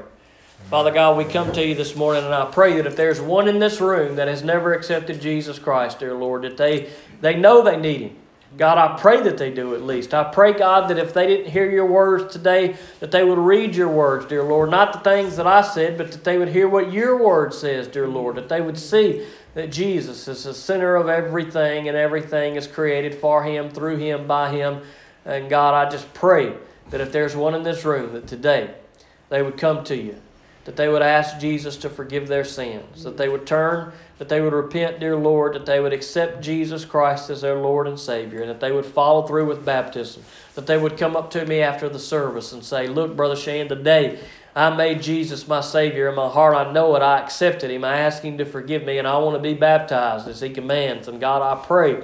Father 0.71 0.93
God, 0.93 1.17
we 1.17 1.25
come 1.25 1.53
to 1.53 1.65
you 1.65 1.75
this 1.75 1.97
morning, 1.97 2.25
and 2.25 2.35
I 2.35 2.47
pray 2.47 2.77
that 2.77 2.87
if 2.87 2.97
there's 2.97 3.21
one 3.21 3.49
in 3.49 3.59
this 3.59 3.81
room 3.81 4.17
that 4.17 4.29
has 4.29 4.43
never 4.43 4.75
accepted 4.75 5.21
Jesus 5.21 5.59
Christ, 5.59 5.99
dear 5.99 6.15
Lord, 6.15 6.43
that 6.43 6.57
they, 6.57 6.91
they 7.21 7.37
know 7.37 7.63
they 7.63 7.77
need 7.77 8.01
Him. 8.01 8.17
God, 8.57 8.77
I 8.77 9.01
pray 9.01 9.23
that 9.23 9.39
they 9.39 9.51
do 9.51 9.75
at 9.75 9.83
least. 9.83 10.13
I 10.13 10.25
pray, 10.25 10.53
God, 10.53 10.91
that 10.91 10.99
if 10.99 11.15
they 11.15 11.27
didn't 11.27 11.51
hear 11.51 11.71
your 11.71 11.87
words 11.87 12.33
today, 12.33 12.77
that 13.01 13.11
they 13.11 13.25
would 13.25 13.39
read 13.39 13.75
your 13.75 13.89
words, 13.89 14.27
dear 14.27 14.43
Lord. 14.43 14.71
Not 14.71 14.93
the 14.93 14.99
things 14.99 15.37
that 15.37 15.47
I 15.47 15.63
said, 15.63 15.97
but 15.97 16.13
that 16.13 16.23
they 16.23 16.37
would 16.37 16.49
hear 16.49 16.69
what 16.69 16.93
your 16.93 17.17
word 17.17 17.55
says, 17.55 17.89
dear 17.89 18.07
Lord. 18.07 18.37
That 18.37 18.51
they 18.51 18.61
would 18.61 18.79
see 18.79 19.27
that 19.55 19.71
Jesus 19.71 20.29
is 20.29 20.45
the 20.45 20.55
center 20.55 20.97
of 20.97 21.09
everything 21.09 21.89
and 21.89 21.97
everything 21.97 22.57
is 22.57 22.67
created 22.67 23.15
for 23.15 23.45
Him, 23.45 23.71
through 23.71 23.99
Him, 23.99 24.27
by 24.27 24.51
Him. 24.51 24.83
And 25.25 25.49
God, 25.51 25.75
I 25.75 25.91
just 25.91 26.13
pray 26.15 26.55
that 26.91 27.01
if 27.01 27.13
there's 27.13 27.37
one 27.37 27.55
in 27.55 27.63
this 27.63 27.85
room 27.85 28.13
that 28.15 28.27
today 28.27 28.75
they 29.29 29.43
would 29.43 29.57
come 29.57 29.85
to 29.85 29.97
you, 29.97 30.21
that 30.65 30.77
they 30.77 30.89
would 30.89 31.03
ask 31.03 31.39
Jesus 31.39 31.77
to 31.79 31.91
forgive 31.91 32.29
their 32.29 32.45
sins, 32.45 33.03
that 33.03 33.17
they 33.17 33.29
would 33.29 33.47
turn, 33.47 33.93
that 34.19 34.29
they 34.29 34.41
would 34.41 34.53
repent, 34.53 35.01
dear 35.01 35.17
Lord, 35.17 35.55
that 35.55 35.67
they 35.67 35.81
would 35.81 35.93
accept 35.93 36.41
Jesus 36.41 36.85
Christ 36.85 37.31
as 37.31 37.41
their 37.41 37.57
Lord 37.57 37.89
and 37.89 37.99
Savior, 37.99 38.43
and 38.43 38.51
that 38.51 38.61
they 38.61 38.71
would 38.71 38.87
follow 38.87 39.27
through 39.27 39.47
with 39.47 39.65
baptism, 39.65 40.23
that 40.55 40.69
they 40.69 40.79
would 40.79 40.97
come 40.97 41.17
up 41.17 41.31
to 41.33 41.45
me 41.45 41.61
after 41.61 41.89
the 41.89 41.99
service 41.99 42.53
and 42.53 42.65
say, 42.65 42.87
Look, 42.87 43.17
Brother 43.17 43.35
Shane, 43.35 43.69
today 43.69 44.21
I 44.55 44.75
made 44.75 45.03
Jesus 45.03 45.49
my 45.49 45.63
Savior 45.63 46.09
in 46.09 46.15
my 46.15 46.29
heart. 46.29 46.55
I 46.55 46.71
know 46.73 46.95
it. 46.95 47.03
I 47.03 47.21
accepted 47.21 47.71
Him. 47.71 47.85
I 47.85 47.99
ask 47.99 48.23
Him 48.23 48.37
to 48.39 48.45
forgive 48.45 48.85
me, 48.85 48.99
and 48.99 49.09
I 49.09 49.17
want 49.19 49.37
to 49.37 49.41
be 49.43 49.55
baptized 49.55 50.29
as 50.29 50.41
He 50.41 50.51
commands. 50.51 51.09
And 51.09 51.21
God, 51.21 51.41
I 51.41 51.65
pray 51.65 52.03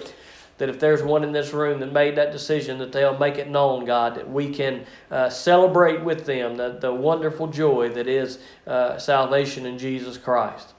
that 0.57 0.69
if 0.69 0.81
there's 0.81 1.03
one 1.03 1.23
in 1.23 1.33
this 1.33 1.53
room 1.53 1.81
that 1.81 1.93
made 1.93 2.17
that 2.17 2.33
decision, 2.33 2.79
that 2.79 2.93
they'll 2.93 3.19
make 3.19 3.37
it 3.37 3.49
known, 3.49 3.85
God, 3.85 4.17
that 4.17 4.31
we 4.31 4.51
can 4.53 4.87
uh, 5.11 5.31
celebrate 5.31 6.03
with 6.03 6.27
them 6.27 6.57
the, 6.57 6.79
the 6.81 6.93
wonderful 6.93 7.47
joy 7.47 7.91
that 7.91 8.09
is 8.09 8.39
uh, 8.67 8.99
salvation 8.99 9.67
in 9.67 9.79
Jesus 9.79 10.19
Christ. 10.19 10.75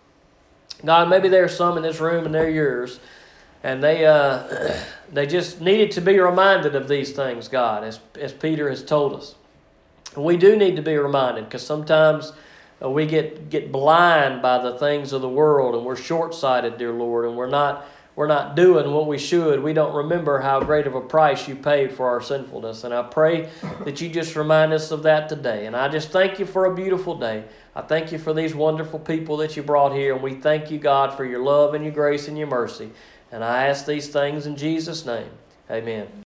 God, 0.83 1.09
maybe 1.09 1.29
there's 1.29 1.55
some 1.55 1.77
in 1.77 1.83
this 1.83 1.99
room 1.99 2.25
and 2.25 2.33
they're 2.33 2.49
yours, 2.49 2.99
and 3.63 3.83
they 3.83 4.05
uh, 4.05 4.75
they 5.11 5.25
just 5.25 5.61
needed 5.61 5.91
to 5.91 6.01
be 6.01 6.19
reminded 6.19 6.75
of 6.75 6.87
these 6.87 7.11
things, 7.13 7.47
God, 7.47 7.83
as 7.83 7.99
as 8.19 8.33
Peter 8.33 8.69
has 8.69 8.83
told 8.83 9.13
us. 9.13 9.35
We 10.15 10.37
do 10.37 10.55
need 10.55 10.75
to 10.75 10.81
be 10.81 10.97
reminded 10.97 11.45
because 11.45 11.65
sometimes 11.65 12.33
uh, 12.83 12.89
we 12.89 13.05
get 13.05 13.49
get 13.49 13.71
blind 13.71 14.41
by 14.41 14.57
the 14.57 14.77
things 14.77 15.13
of 15.13 15.21
the 15.21 15.29
world, 15.29 15.75
and 15.75 15.85
we're 15.85 15.95
short 15.95 16.33
sighted, 16.33 16.77
dear 16.77 16.91
Lord, 16.91 17.25
and 17.25 17.35
we're 17.35 17.49
not 17.49 17.85
we're 18.19 18.27
not 18.27 18.53
doing 18.53 18.91
what 18.91 19.07
we 19.07 19.17
should. 19.17 19.63
We 19.63 19.71
don't 19.71 19.95
remember 19.95 20.41
how 20.41 20.59
great 20.59 20.85
of 20.87 20.93
a 20.93 20.99
price 20.99 21.47
you 21.47 21.55
paid 21.55 21.93
for 21.93 22.09
our 22.09 22.19
sinfulness. 22.19 22.83
And 22.83 22.93
I 22.93 23.03
pray 23.03 23.49
that 23.85 24.01
you 24.01 24.09
just 24.09 24.35
remind 24.35 24.73
us 24.73 24.91
of 24.91 25.03
that 25.03 25.29
today. 25.29 25.65
And 25.65 25.73
I 25.73 25.87
just 25.87 26.09
thank 26.09 26.37
you 26.37 26.45
for 26.45 26.65
a 26.65 26.75
beautiful 26.75 27.17
day. 27.17 27.45
I 27.73 27.81
thank 27.81 28.11
you 28.11 28.19
for 28.19 28.33
these 28.33 28.53
wonderful 28.53 28.99
people 28.99 29.37
that 29.37 29.55
you 29.55 29.63
brought 29.63 29.93
here. 29.93 30.13
And 30.13 30.21
we 30.21 30.33
thank 30.33 30.69
you, 30.69 30.79
God, 30.79 31.15
for 31.15 31.23
your 31.23 31.41
love 31.41 31.73
and 31.73 31.85
your 31.85 31.93
grace 31.93 32.27
and 32.27 32.37
your 32.37 32.47
mercy. 32.47 32.91
And 33.31 33.41
I 33.41 33.67
ask 33.67 33.85
these 33.85 34.09
things 34.09 34.45
in 34.45 34.57
Jesus' 34.57 35.05
name. 35.05 35.29
Amen. 35.71 36.28